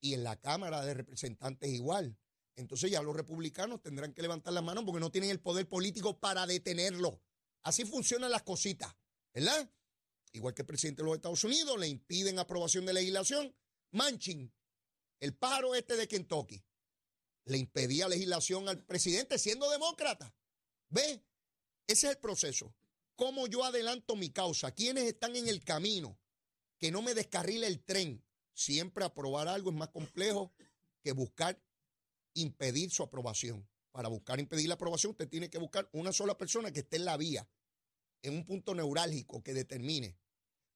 Y 0.00 0.12
en 0.12 0.24
la 0.24 0.36
Cámara 0.36 0.84
de 0.84 0.92
Representantes 0.92 1.70
igual. 1.70 2.18
Entonces 2.56 2.90
ya 2.90 3.00
los 3.00 3.16
republicanos 3.16 3.80
tendrán 3.80 4.12
que 4.12 4.22
levantar 4.22 4.52
la 4.52 4.60
mano 4.60 4.84
porque 4.84 5.00
no 5.00 5.10
tienen 5.10 5.30
el 5.30 5.40
poder 5.40 5.68
político 5.68 6.18
para 6.18 6.46
detenerlo. 6.46 7.22
Así 7.62 7.84
funcionan 7.84 8.30
las 8.30 8.42
cositas, 8.42 8.94
¿verdad? 9.32 9.70
Igual 10.34 10.52
que 10.52 10.62
el 10.62 10.66
presidente 10.66 11.02
de 11.02 11.06
los 11.06 11.16
Estados 11.16 11.42
Unidos 11.44 11.78
le 11.78 11.88
impiden 11.88 12.38
aprobación 12.38 12.84
de 12.84 12.92
legislación. 12.92 13.54
Manchin, 13.92 14.52
el 15.20 15.34
paro 15.34 15.74
este 15.74 15.96
de 15.96 16.06
Kentucky, 16.06 16.62
le 17.46 17.56
impedía 17.56 18.08
legislación 18.08 18.68
al 18.68 18.84
presidente 18.84 19.38
siendo 19.38 19.70
demócrata. 19.70 20.34
¿Ve? 20.90 21.24
Ese 21.86 22.08
es 22.08 22.12
el 22.14 22.18
proceso 22.18 22.74
cómo 23.16 23.46
yo 23.46 23.64
adelanto 23.64 24.16
mi 24.16 24.30
causa, 24.30 24.72
quiénes 24.72 25.04
están 25.04 25.36
en 25.36 25.48
el 25.48 25.62
camino, 25.64 26.18
que 26.78 26.90
no 26.90 27.02
me 27.02 27.14
descarrile 27.14 27.66
el 27.66 27.82
tren. 27.82 28.22
Siempre 28.52 29.04
aprobar 29.04 29.48
algo 29.48 29.70
es 29.70 29.76
más 29.76 29.88
complejo 29.88 30.52
que 31.02 31.12
buscar 31.12 31.60
impedir 32.34 32.90
su 32.90 33.02
aprobación. 33.02 33.68
Para 33.90 34.08
buscar 34.08 34.40
impedir 34.40 34.68
la 34.68 34.74
aprobación, 34.74 35.12
usted 35.12 35.28
tiene 35.28 35.50
que 35.50 35.58
buscar 35.58 35.88
una 35.92 36.12
sola 36.12 36.36
persona 36.36 36.72
que 36.72 36.80
esté 36.80 36.96
en 36.96 37.04
la 37.04 37.16
vía, 37.16 37.48
en 38.22 38.34
un 38.34 38.44
punto 38.44 38.74
neurálgico 38.74 39.42
que 39.42 39.54
determine. 39.54 40.16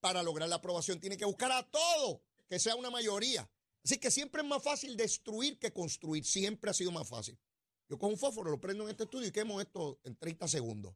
Para 0.00 0.22
lograr 0.22 0.48
la 0.48 0.56
aprobación, 0.56 1.00
tiene 1.00 1.16
que 1.16 1.24
buscar 1.24 1.50
a 1.52 1.62
todo, 1.68 2.22
que 2.48 2.58
sea 2.58 2.76
una 2.76 2.90
mayoría. 2.90 3.48
Así 3.84 3.98
que 3.98 4.10
siempre 4.10 4.42
es 4.42 4.48
más 4.48 4.62
fácil 4.62 4.96
destruir 4.96 5.58
que 5.58 5.72
construir. 5.72 6.24
Siempre 6.24 6.70
ha 6.70 6.74
sido 6.74 6.92
más 6.92 7.08
fácil. 7.08 7.38
Yo 7.88 7.98
con 7.98 8.10
un 8.10 8.18
fósforo 8.18 8.50
lo 8.50 8.60
prendo 8.60 8.84
en 8.84 8.90
este 8.90 9.04
estudio 9.04 9.28
y 9.28 9.32
quemo 9.32 9.60
esto 9.60 9.98
en 10.04 10.14
30 10.16 10.46
segundos. 10.46 10.94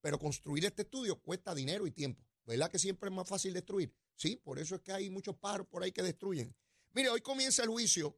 Pero 0.00 0.18
construir 0.18 0.64
este 0.64 0.82
estudio 0.82 1.20
cuesta 1.20 1.54
dinero 1.54 1.86
y 1.86 1.90
tiempo. 1.90 2.24
¿Verdad 2.44 2.70
que 2.70 2.78
siempre 2.78 3.10
es 3.10 3.14
más 3.14 3.28
fácil 3.28 3.52
destruir? 3.52 3.92
Sí, 4.14 4.36
por 4.36 4.58
eso 4.58 4.76
es 4.76 4.80
que 4.80 4.92
hay 4.92 5.10
muchos 5.10 5.36
pájaros 5.36 5.66
por 5.66 5.82
ahí 5.82 5.92
que 5.92 6.02
destruyen. 6.02 6.54
Mire, 6.92 7.10
hoy 7.10 7.20
comienza 7.20 7.62
el 7.62 7.68
juicio 7.68 8.16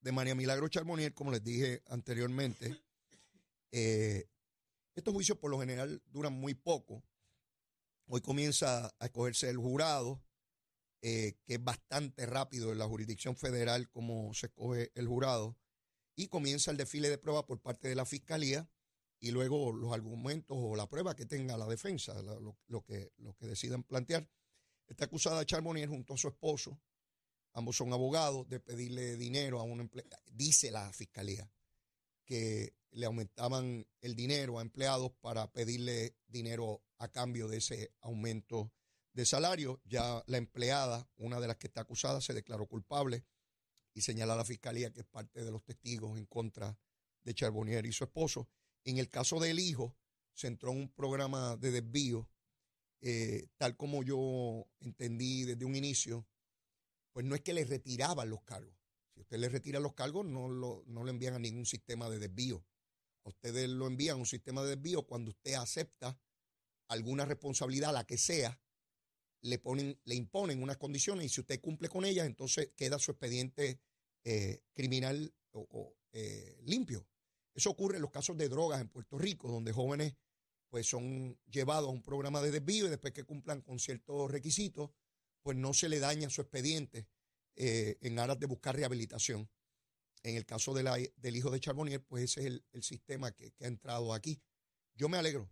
de 0.00 0.12
María 0.12 0.34
Milagro 0.34 0.68
Charbonier, 0.68 1.14
como 1.14 1.30
les 1.30 1.44
dije 1.44 1.82
anteriormente. 1.86 2.80
Eh, 3.70 4.28
estos 4.94 5.14
juicios 5.14 5.38
por 5.38 5.50
lo 5.50 5.60
general 5.60 6.02
duran 6.06 6.32
muy 6.32 6.54
poco. 6.54 7.02
Hoy 8.10 8.22
comienza 8.22 8.86
a 8.98 9.04
escogerse 9.04 9.50
el 9.50 9.58
jurado, 9.58 10.24
eh, 11.02 11.36
que 11.44 11.54
es 11.54 11.62
bastante 11.62 12.24
rápido 12.24 12.72
en 12.72 12.78
la 12.78 12.86
jurisdicción 12.86 13.36
federal 13.36 13.90
como 13.90 14.32
se 14.32 14.46
escoge 14.46 14.90
el 14.94 15.06
jurado, 15.06 15.58
y 16.16 16.28
comienza 16.28 16.70
el 16.70 16.78
desfile 16.78 17.10
de 17.10 17.18
pruebas 17.18 17.44
por 17.44 17.60
parte 17.60 17.86
de 17.86 17.94
la 17.94 18.06
Fiscalía 18.06 18.66
y 19.20 19.30
luego 19.30 19.72
los 19.72 19.92
argumentos 19.92 20.56
o 20.58 20.74
la 20.74 20.88
prueba 20.88 21.14
que 21.14 21.26
tenga 21.26 21.58
la 21.58 21.66
defensa, 21.66 22.14
lo, 22.22 22.82
que, 22.82 23.12
lo 23.18 23.34
que 23.34 23.46
decidan 23.46 23.82
plantear. 23.82 24.26
Está 24.86 25.04
acusada 25.04 25.44
Charbonnier 25.44 25.90
junto 25.90 26.14
a 26.14 26.16
su 26.16 26.28
esposo, 26.28 26.80
ambos 27.52 27.76
son 27.76 27.92
abogados, 27.92 28.48
de 28.48 28.58
pedirle 28.58 29.18
dinero 29.18 29.60
a 29.60 29.64
un 29.64 29.80
empleado. 29.80 30.08
Dice 30.32 30.70
la 30.70 30.90
fiscalía 30.94 31.52
que 32.24 32.72
le 32.92 33.04
aumentaban 33.04 33.86
el 34.00 34.16
dinero 34.16 34.58
a 34.58 34.62
empleados 34.62 35.12
para 35.20 35.52
pedirle 35.52 36.16
dinero 36.26 36.82
a 36.98 37.08
cambio 37.08 37.48
de 37.48 37.58
ese 37.58 37.92
aumento 38.00 38.72
de 39.12 39.24
salario. 39.26 39.80
Ya 39.84 40.22
la 40.26 40.38
empleada, 40.38 41.08
una 41.16 41.40
de 41.40 41.48
las 41.48 41.56
que 41.56 41.66
está 41.66 41.82
acusada, 41.82 42.20
se 42.20 42.34
declaró 42.34 42.66
culpable 42.66 43.24
y 43.94 44.02
señala 44.02 44.34
a 44.34 44.36
la 44.36 44.44
fiscalía 44.44 44.92
que 44.92 45.00
es 45.00 45.06
parte 45.06 45.44
de 45.44 45.50
los 45.50 45.64
testigos 45.64 46.18
en 46.18 46.26
contra 46.26 46.78
de 47.22 47.34
Charbonnier 47.34 47.86
y 47.86 47.92
su 47.92 48.04
esposo. 48.04 48.48
En 48.84 48.98
el 48.98 49.08
caso 49.08 49.40
del 49.40 49.58
hijo, 49.58 49.96
se 50.34 50.46
entró 50.46 50.70
en 50.70 50.78
un 50.78 50.88
programa 50.88 51.56
de 51.56 51.72
desvío, 51.72 52.30
eh, 53.00 53.48
tal 53.56 53.76
como 53.76 54.02
yo 54.02 54.66
entendí 54.80 55.44
desde 55.44 55.64
un 55.64 55.74
inicio, 55.74 56.26
pues 57.12 57.26
no 57.26 57.34
es 57.34 57.40
que 57.40 57.52
le 57.52 57.64
retiraban 57.64 58.30
los 58.30 58.42
cargos. 58.42 58.74
Si 59.12 59.20
usted 59.20 59.38
le 59.38 59.48
retira 59.48 59.80
los 59.80 59.94
cargos, 59.94 60.24
no 60.24 60.48
lo, 60.48 60.84
no 60.86 61.06
envían 61.08 61.34
a 61.34 61.40
ningún 61.40 61.66
sistema 61.66 62.08
de 62.08 62.20
desvío. 62.20 62.64
Ustedes 63.24 63.68
lo 63.68 63.88
envían 63.88 64.14
a 64.14 64.20
un 64.20 64.26
sistema 64.26 64.62
de 64.62 64.76
desvío 64.76 65.02
cuando 65.02 65.30
usted 65.30 65.54
acepta 65.54 66.16
alguna 66.88 67.24
responsabilidad, 67.24 67.92
la 67.92 68.04
que 68.04 68.18
sea, 68.18 68.60
le, 69.42 69.58
ponen, 69.58 70.00
le 70.04 70.14
imponen 70.14 70.62
unas 70.62 70.78
condiciones 70.78 71.26
y 71.26 71.28
si 71.28 71.40
usted 71.40 71.60
cumple 71.60 71.88
con 71.88 72.04
ellas, 72.04 72.26
entonces 72.26 72.72
queda 72.76 72.98
su 72.98 73.12
expediente 73.12 73.80
eh, 74.24 74.62
criminal 74.74 75.32
o, 75.52 75.94
eh, 76.12 76.60
limpio. 76.64 77.06
Eso 77.54 77.70
ocurre 77.70 77.96
en 77.96 78.02
los 78.02 78.10
casos 78.10 78.36
de 78.36 78.48
drogas 78.48 78.80
en 78.80 78.88
Puerto 78.88 79.18
Rico, 79.18 79.48
donde 79.48 79.72
jóvenes 79.72 80.14
pues 80.68 80.86
son 80.86 81.38
llevados 81.50 81.88
a 81.88 81.92
un 81.92 82.02
programa 82.02 82.42
de 82.42 82.50
desvío 82.50 82.86
y 82.86 82.90
después 82.90 83.12
que 83.12 83.24
cumplan 83.24 83.62
con 83.62 83.78
ciertos 83.78 84.30
requisitos, 84.30 84.90
pues 85.42 85.56
no 85.56 85.72
se 85.72 85.88
le 85.88 85.98
daña 85.98 86.28
su 86.28 86.42
expediente 86.42 87.08
eh, 87.56 87.96
en 88.02 88.18
aras 88.18 88.38
de 88.38 88.46
buscar 88.46 88.76
rehabilitación. 88.76 89.50
En 90.22 90.36
el 90.36 90.44
caso 90.44 90.74
de 90.74 91.12
del 91.16 91.36
hijo 91.36 91.50
de 91.50 91.60
Charbonnier, 91.60 92.04
pues 92.04 92.24
ese 92.24 92.40
es 92.40 92.62
el, 92.72 92.82
sistema 92.82 93.32
que, 93.32 93.54
ha 93.60 93.66
entrado 93.66 94.12
aquí. 94.12 94.42
Yo 94.94 95.08
me 95.08 95.16
alegro. 95.16 95.48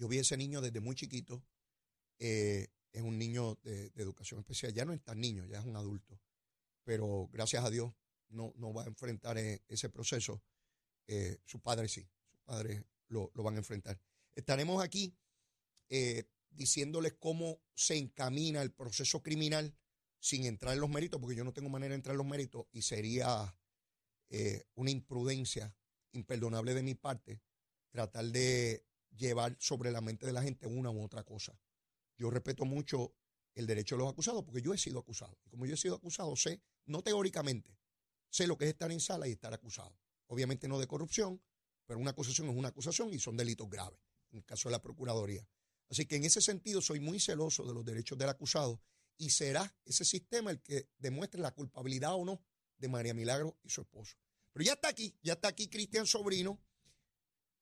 Yo 0.00 0.08
vi 0.08 0.16
a 0.16 0.22
ese 0.22 0.38
niño 0.38 0.62
desde 0.62 0.80
muy 0.80 0.94
chiquito. 0.94 1.44
Eh, 2.18 2.68
es 2.90 3.02
un 3.02 3.18
niño 3.18 3.58
de, 3.62 3.92
educación 3.96 4.40
especial. 4.40 4.72
Ya 4.72 4.86
no 4.86 4.94
es 4.94 5.02
tan 5.02 5.20
niño, 5.20 5.44
ya 5.44 5.58
es 5.58 5.66
un 5.66 5.76
adulto. 5.76 6.18
Pero 6.84 7.28
gracias 7.30 7.62
a 7.62 7.68
Dios 7.68 7.92
no, 8.30 8.54
no 8.56 8.72
va 8.72 8.84
a 8.84 8.86
enfrentar 8.86 9.36
eh, 9.36 9.62
ese 9.68 9.90
proceso. 9.90 10.42
Eh, 11.06 11.38
su 11.44 11.60
padre 11.60 11.86
sí, 11.86 12.08
su 12.30 12.38
padre 12.38 12.82
lo, 13.08 13.30
lo 13.34 13.42
van 13.42 13.56
a 13.56 13.58
enfrentar. 13.58 14.00
Estaremos 14.34 14.82
aquí 14.82 15.14
eh, 15.90 16.24
diciéndoles 16.48 17.12
cómo 17.18 17.60
se 17.74 17.98
encamina 17.98 18.62
el 18.62 18.72
proceso 18.72 19.22
criminal 19.22 19.76
sin 20.18 20.46
entrar 20.46 20.72
en 20.72 20.80
los 20.80 20.88
méritos, 20.88 21.20
porque 21.20 21.36
yo 21.36 21.44
no 21.44 21.52
tengo 21.52 21.68
manera 21.68 21.90
de 21.90 21.96
entrar 21.96 22.14
en 22.14 22.18
los 22.18 22.26
méritos 22.26 22.66
y 22.72 22.82
sería 22.82 23.54
una 24.76 24.90
imprudencia 24.92 25.74
imperdonable 26.12 26.72
de 26.72 26.84
mi 26.84 26.94
parte 26.94 27.42
tratar 27.90 28.26
de 28.26 28.86
llevar 29.16 29.56
sobre 29.58 29.90
la 29.90 30.00
mente 30.00 30.26
de 30.26 30.32
la 30.32 30.42
gente 30.42 30.66
una 30.66 30.90
u 30.90 31.02
otra 31.02 31.24
cosa. 31.24 31.58
Yo 32.16 32.30
respeto 32.30 32.64
mucho 32.64 33.14
el 33.54 33.66
derecho 33.66 33.96
de 33.96 34.02
los 34.02 34.12
acusados 34.12 34.44
porque 34.44 34.62
yo 34.62 34.72
he 34.72 34.78
sido 34.78 34.98
acusado. 34.98 35.38
Y 35.44 35.50
como 35.50 35.66
yo 35.66 35.74
he 35.74 35.76
sido 35.76 35.96
acusado, 35.96 36.34
sé, 36.36 36.62
no 36.86 37.02
teóricamente, 37.02 37.76
sé 38.28 38.46
lo 38.46 38.56
que 38.56 38.64
es 38.64 38.70
estar 38.70 38.90
en 38.92 39.00
sala 39.00 39.28
y 39.28 39.32
estar 39.32 39.52
acusado. 39.52 39.96
Obviamente 40.26 40.68
no 40.68 40.78
de 40.78 40.86
corrupción, 40.86 41.42
pero 41.86 41.98
una 41.98 42.10
acusación 42.10 42.48
es 42.48 42.56
una 42.56 42.68
acusación 42.68 43.12
y 43.12 43.18
son 43.18 43.36
delitos 43.36 43.68
graves, 43.68 43.98
en 44.30 44.38
el 44.38 44.44
caso 44.44 44.68
de 44.68 44.72
la 44.72 44.82
Procuraduría. 44.82 45.46
Así 45.88 46.06
que 46.06 46.16
en 46.16 46.24
ese 46.24 46.40
sentido 46.40 46.80
soy 46.80 47.00
muy 47.00 47.18
celoso 47.18 47.66
de 47.66 47.74
los 47.74 47.84
derechos 47.84 48.16
del 48.16 48.28
acusado 48.28 48.80
y 49.16 49.30
será 49.30 49.74
ese 49.84 50.04
sistema 50.04 50.52
el 50.52 50.62
que 50.62 50.88
demuestre 50.98 51.40
la 51.40 51.52
culpabilidad 51.52 52.14
o 52.14 52.24
no 52.24 52.40
de 52.78 52.88
María 52.88 53.12
Milagro 53.12 53.58
y 53.64 53.70
su 53.70 53.80
esposo. 53.80 54.16
Pero 54.52 54.64
ya 54.64 54.74
está 54.74 54.88
aquí, 54.88 55.18
ya 55.22 55.34
está 55.34 55.48
aquí 55.48 55.68
Cristian 55.68 56.06
Sobrino. 56.06 56.60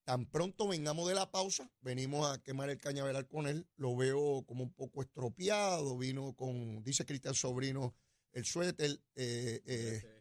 Tan 0.08 0.24
pronto 0.24 0.66
vengamos 0.66 1.06
de 1.06 1.14
la 1.14 1.30
pausa, 1.30 1.70
venimos 1.82 2.26
a 2.26 2.42
quemar 2.42 2.70
el 2.70 2.78
cañaveral 2.78 3.28
con 3.28 3.46
él. 3.46 3.66
Lo 3.76 3.94
veo 3.94 4.42
como 4.46 4.64
un 4.64 4.72
poco 4.72 5.02
estropeado. 5.02 5.98
Vino 5.98 6.32
con, 6.34 6.82
dice 6.82 7.04
Cristian 7.04 7.34
Sobrino, 7.34 7.94
el 8.32 8.46
suéter. 8.46 9.02
Eh, 9.16 9.60
eh, 9.66 10.14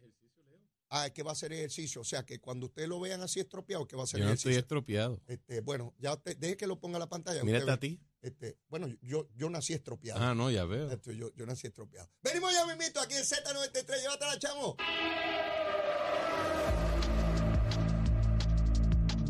Ah, 0.90 1.10
que 1.10 1.22
va 1.22 1.32
a 1.32 1.34
hacer 1.34 1.52
ejercicio. 1.52 2.00
O 2.02 2.04
sea, 2.04 2.26
que 2.26 2.40
cuando 2.40 2.66
ustedes 2.68 2.88
lo 2.88 3.00
vean 3.00 3.22
así 3.22 3.42
estropeado, 3.42 3.86
que 3.88 3.98
va 3.98 4.04
a 4.04 4.06
hacer 4.06 4.20
yo 4.20 4.26
no 4.26 4.32
ejercicio. 4.32 4.52
estoy 4.52 4.62
estropeado. 4.62 5.22
Este, 5.28 5.60
bueno, 5.60 5.94
ya 6.00 6.14
usted, 6.14 6.38
deje 6.38 6.56
que 6.56 6.68
lo 6.68 6.80
ponga 6.80 6.98
la 6.98 7.10
pantalla. 7.10 7.44
Mírate 7.44 7.72
a 7.72 7.78
ti. 7.78 8.00
Este, 8.22 8.58
bueno, 8.70 8.88
yo, 9.02 9.28
yo 9.36 9.50
nací 9.50 9.74
estropeado. 9.74 10.22
Ah, 10.22 10.34
no, 10.34 10.50
ya 10.50 10.64
veo. 10.66 10.90
Esto, 10.90 11.12
yo, 11.12 11.34
yo 11.36 11.46
nací 11.46 11.68
estropeado. 11.68 12.10
Venimos 12.22 12.54
ya, 12.54 12.66
mismito, 12.66 13.02
aquí 13.02 13.16
en 13.16 13.24
Z93. 13.24 14.02
Llévatela, 14.02 14.40
chamo. 14.40 14.78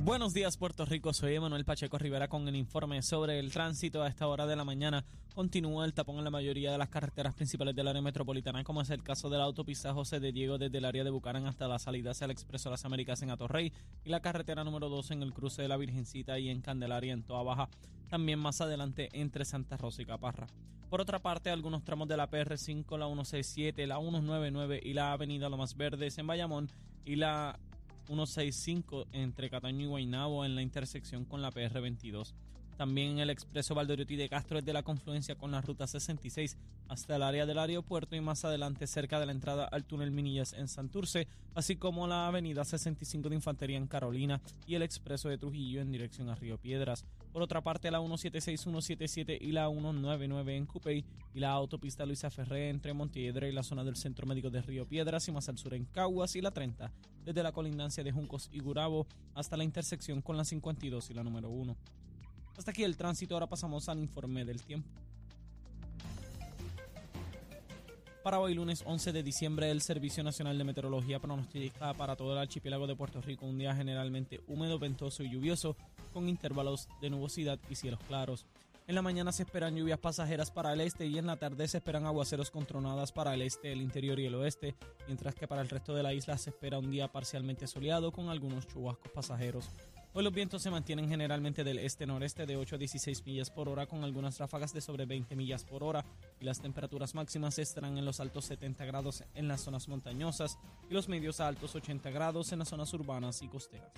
Buenos 0.08 0.34
días, 0.34 0.56
Puerto 0.56 0.86
Rico. 0.86 1.12
Soy 1.12 1.36
Emanuel 1.36 1.66
Pacheco 1.66 1.98
Rivera 1.98 2.30
con 2.30 2.48
el 2.48 2.56
informe 2.56 3.02
sobre 3.02 3.40
el 3.40 3.52
tránsito. 3.52 4.02
A 4.02 4.08
esta 4.08 4.26
hora 4.26 4.48
de 4.48 4.56
la 4.56 4.64
mañana 4.64 5.04
continúa 5.36 5.84
el 5.84 5.94
tapón 5.94 6.18
en 6.18 6.24
la 6.24 6.30
mayoría 6.30 6.72
de 6.72 6.78
las 6.78 6.88
carreteras 6.88 7.34
principales 7.34 7.76
del 7.76 7.90
área 7.90 8.02
metropolitana, 8.02 8.64
como 8.64 8.82
es 8.82 8.90
el 8.90 9.04
caso 9.04 9.30
de 9.30 9.38
la 9.38 9.44
autopista 9.44 9.94
José 9.94 10.22
de 10.22 10.32
Diego 10.32 10.58
desde 10.58 10.78
el 10.78 10.86
área 10.86 11.04
de 11.04 11.10
Bucarán 11.10 11.46
hasta 11.46 11.68
la 11.68 11.78
salida 11.78 12.12
hacia 12.12 12.24
el 12.24 12.32
Expreso 12.32 12.70
las 12.70 12.86
Américas 12.86 13.22
en 13.22 13.32
Atorrey 13.32 13.74
y 14.06 14.10
la 14.10 14.22
carretera 14.22 14.64
número 14.64 14.88
2 14.88 15.12
en 15.12 15.24
el 15.24 15.34
cruce 15.34 15.62
de 15.62 15.68
la 15.68 15.76
Virgencita 15.76 16.40
y 16.40 16.48
en 16.48 16.62
Candelaria 16.62 17.12
en 17.12 17.24
Toa 17.24 17.44
Baja. 17.44 17.68
También 18.08 18.40
más 18.40 18.62
adelante 18.62 19.10
entre 19.12 19.44
Santa 19.44 19.76
Rosa 19.76 20.04
y 20.04 20.06
Caparra. 20.06 20.48
Por 20.90 21.02
otra 21.02 21.20
parte, 21.20 21.50
algunos 21.50 21.84
tramos 21.84 22.08
de 22.08 22.16
la 22.16 22.30
PR5, 22.30 22.98
la 22.98 23.08
167, 23.08 23.86
la 23.86 24.00
199 24.00 24.80
y 24.82 24.94
la 24.94 25.12
avenida 25.12 25.50
Lomas 25.50 25.76
Verdes 25.76 26.18
en 26.18 26.28
Bayamón 26.28 26.72
y 27.04 27.18
la 27.18 27.60
165 28.08 29.08
entre 29.12 29.50
Cataño 29.50 29.86
y 29.86 29.88
Guaynabo 29.88 30.46
en 30.46 30.56
la 30.56 30.62
intersección 30.62 31.26
con 31.26 31.42
la 31.42 31.52
PR22. 31.52 32.34
También 32.78 33.18
el 33.18 33.32
expreso 33.32 33.74
Valdoriotti 33.74 34.16
de 34.16 34.30
Castro 34.30 34.60
es 34.60 34.66
de 34.66 34.72
la 34.72 34.84
confluencia 34.84 35.36
con 35.36 35.52
la 35.52 35.62
ruta 35.62 35.88
66 35.88 36.58
hasta 36.88 37.16
el 37.16 37.24
área 37.24 37.48
del 37.48 37.58
aeropuerto 37.58 38.16
y 38.16 38.22
más 38.22 38.46
adelante 38.46 38.86
cerca 38.86 39.20
de 39.20 39.26
la 39.26 39.32
entrada 39.32 39.66
al 39.66 39.84
túnel 39.84 40.12
Minillas 40.12 40.54
en 40.54 40.68
Santurce, 40.68 41.28
así 41.56 41.76
como 41.76 42.06
la 42.06 42.28
avenida 42.28 42.64
65 42.64 43.30
de 43.30 43.36
Infantería 43.36 43.78
en 43.78 43.88
Carolina 43.88 44.42
y 44.68 44.76
el 44.76 44.84
expreso 44.84 45.28
de 45.28 45.40
Trujillo 45.40 45.82
en 45.82 45.92
dirección 45.92 46.30
a 46.30 46.36
Río 46.36 46.60
Piedras. 46.60 47.04
Por 47.34 47.42
otra 47.42 47.62
parte, 47.62 47.90
la 47.90 47.98
176, 47.98 48.62
177 48.62 49.38
y 49.42 49.52
la 49.52 49.70
199 49.70 50.56
en 50.56 50.66
Cupey 50.68 51.04
y 51.34 51.40
la 51.40 51.52
autopista 51.52 52.06
Luisa 52.06 52.30
Ferré 52.30 52.70
entre 52.70 52.94
Montiedra 52.94 53.48
y 53.48 53.52
la 53.54 53.64
zona 53.64 53.84
del 53.84 53.96
Centro 53.96 54.28
Médico 54.28 54.52
de 54.52 54.62
Río 54.62 54.88
Piedras 54.88 55.28
y 55.28 55.32
más 55.32 55.50
al 55.50 55.58
sur 55.58 55.74
en 55.74 55.86
Caguas 55.86 56.36
y 56.36 56.42
la 56.42 56.52
30 56.52 56.92
desde 57.26 57.44
la 57.44 57.52
colindancia 57.52 58.04
de 58.04 58.12
Juncos 58.12 58.50
y 58.54 58.60
Gurabo 58.60 59.08
hasta 59.34 59.58
la 59.58 59.64
intersección 59.64 60.22
con 60.22 60.38
la 60.38 60.46
52 60.46 61.10
y 61.10 61.14
la 61.14 61.24
número 61.24 61.50
1. 61.50 61.76
Hasta 62.58 62.72
aquí 62.72 62.84
el 62.84 62.98
tránsito, 62.98 63.36
ahora 63.36 63.48
pasamos 63.48 63.88
al 63.88 64.00
informe 64.00 64.44
del 64.44 64.64
tiempo. 64.64 64.90
Para 68.24 68.40
hoy 68.40 68.56
lunes 68.56 68.84
11 68.86 69.14
de 69.14 69.24
diciembre 69.24 69.72
el 69.72 69.82
Servicio 69.82 70.22
Nacional 70.24 70.58
de 70.58 70.64
Meteorología 70.66 71.20
pronostica 71.20 71.94
para 71.94 72.18
todo 72.18 72.34
el 72.34 72.40
archipiélago 72.40 72.88
de 72.88 72.96
Puerto 72.96 73.22
Rico 73.22 73.46
un 73.46 73.58
día 73.58 73.74
generalmente 73.74 74.42
húmedo, 74.48 74.80
ventoso 74.80 75.24
y 75.24 75.30
lluvioso 75.30 75.78
con 76.12 76.28
intervalos 76.28 76.90
de 77.00 77.10
nubosidad 77.10 77.60
y 77.70 77.76
cielos 77.76 78.02
claros. 78.08 78.46
En 78.88 78.96
la 78.96 79.02
mañana 79.02 79.32
se 79.32 79.44
esperan 79.44 79.76
lluvias 79.76 80.00
pasajeras 80.00 80.50
para 80.50 80.74
el 80.74 80.82
este 80.82 81.06
y 81.06 81.18
en 81.18 81.28
la 81.28 81.38
tarde 81.38 81.68
se 81.68 81.78
esperan 81.78 82.06
aguaceros 82.06 82.52
con 82.52 82.66
tronadas 82.66 83.12
para 83.12 83.34
el 83.34 83.44
este, 83.44 83.72
el 83.72 83.82
interior 83.82 84.20
y 84.20 84.26
el 84.26 84.36
oeste, 84.36 84.76
mientras 85.06 85.36
que 85.36 85.48
para 85.48 85.62
el 85.62 85.70
resto 85.70 85.94
de 85.94 86.04
la 86.04 86.14
isla 86.14 86.38
se 86.38 86.50
espera 86.50 86.80
un 86.80 86.90
día 86.90 87.08
parcialmente 87.10 87.68
soleado 87.68 88.12
con 88.12 88.30
algunos 88.30 88.68
chubascos 88.68 89.12
pasajeros. 89.12 89.70
Hoy 90.14 90.24
los 90.24 90.34
vientos 90.34 90.64
se 90.64 90.72
mantienen 90.72 91.08
generalmente 91.08 91.64
del 91.64 91.80
este-noreste 91.80 92.46
de 92.46 92.58
8 92.58 92.76
a 92.76 92.78
16 92.80 93.26
millas 93.26 93.52
por 93.52 93.70
hora 93.70 93.86
con 93.86 94.04
algunas 94.04 94.38
ráfagas 94.40 94.74
de 94.74 94.82
sobre 94.82 95.06
20 95.06 95.36
millas 95.36 95.64
por 95.64 95.84
hora 95.84 96.04
y 96.40 96.46
las 96.46 96.60
temperaturas 96.60 97.14
máximas 97.14 97.60
estarán 97.60 97.98
en 97.98 98.06
los 98.06 98.20
altos 98.20 98.46
70 98.46 98.86
grados 98.86 99.24
en 99.36 99.48
las 99.48 99.62
zonas 99.62 99.88
montañosas 99.88 100.58
y 100.90 100.94
los 100.94 101.08
medios 101.08 101.40
a 101.40 101.48
altos 101.48 101.76
80 101.76 102.10
grados 102.10 102.52
en 102.52 102.60
las 102.60 102.70
zonas 102.70 102.92
urbanas 102.94 103.42
y 103.44 103.48
costeras. 103.48 103.92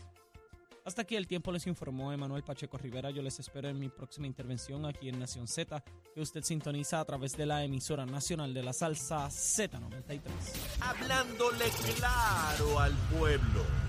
Hasta 0.86 1.04
aquí 1.04 1.16
el 1.16 1.28
tiempo 1.28 1.52
les 1.52 1.68
informó 1.68 2.12
Emanuel 2.12 2.44
Pacheco 2.44 2.78
Rivera. 2.78 3.12
Yo 3.12 3.22
les 3.22 3.40
espero 3.40 3.70
en 3.70 3.78
mi 3.78 3.90
próxima 3.90 4.26
intervención 4.26 4.86
aquí 4.86 5.10
en 5.10 5.20
Nación 5.20 5.48
Z, 5.48 5.84
que 6.14 6.20
usted 6.20 6.44
sintoniza 6.44 7.00
a 7.00 7.06
través 7.06 7.38
de 7.38 7.46
la 7.46 7.64
emisora 7.64 8.06
nacional 8.06 8.54
de 8.54 8.64
la 8.64 8.74
salsa 8.74 9.28
Z93. 9.28 10.22
Hablándole 10.82 11.66
claro 11.96 12.80
al 12.80 12.94
pueblo. 13.16 13.89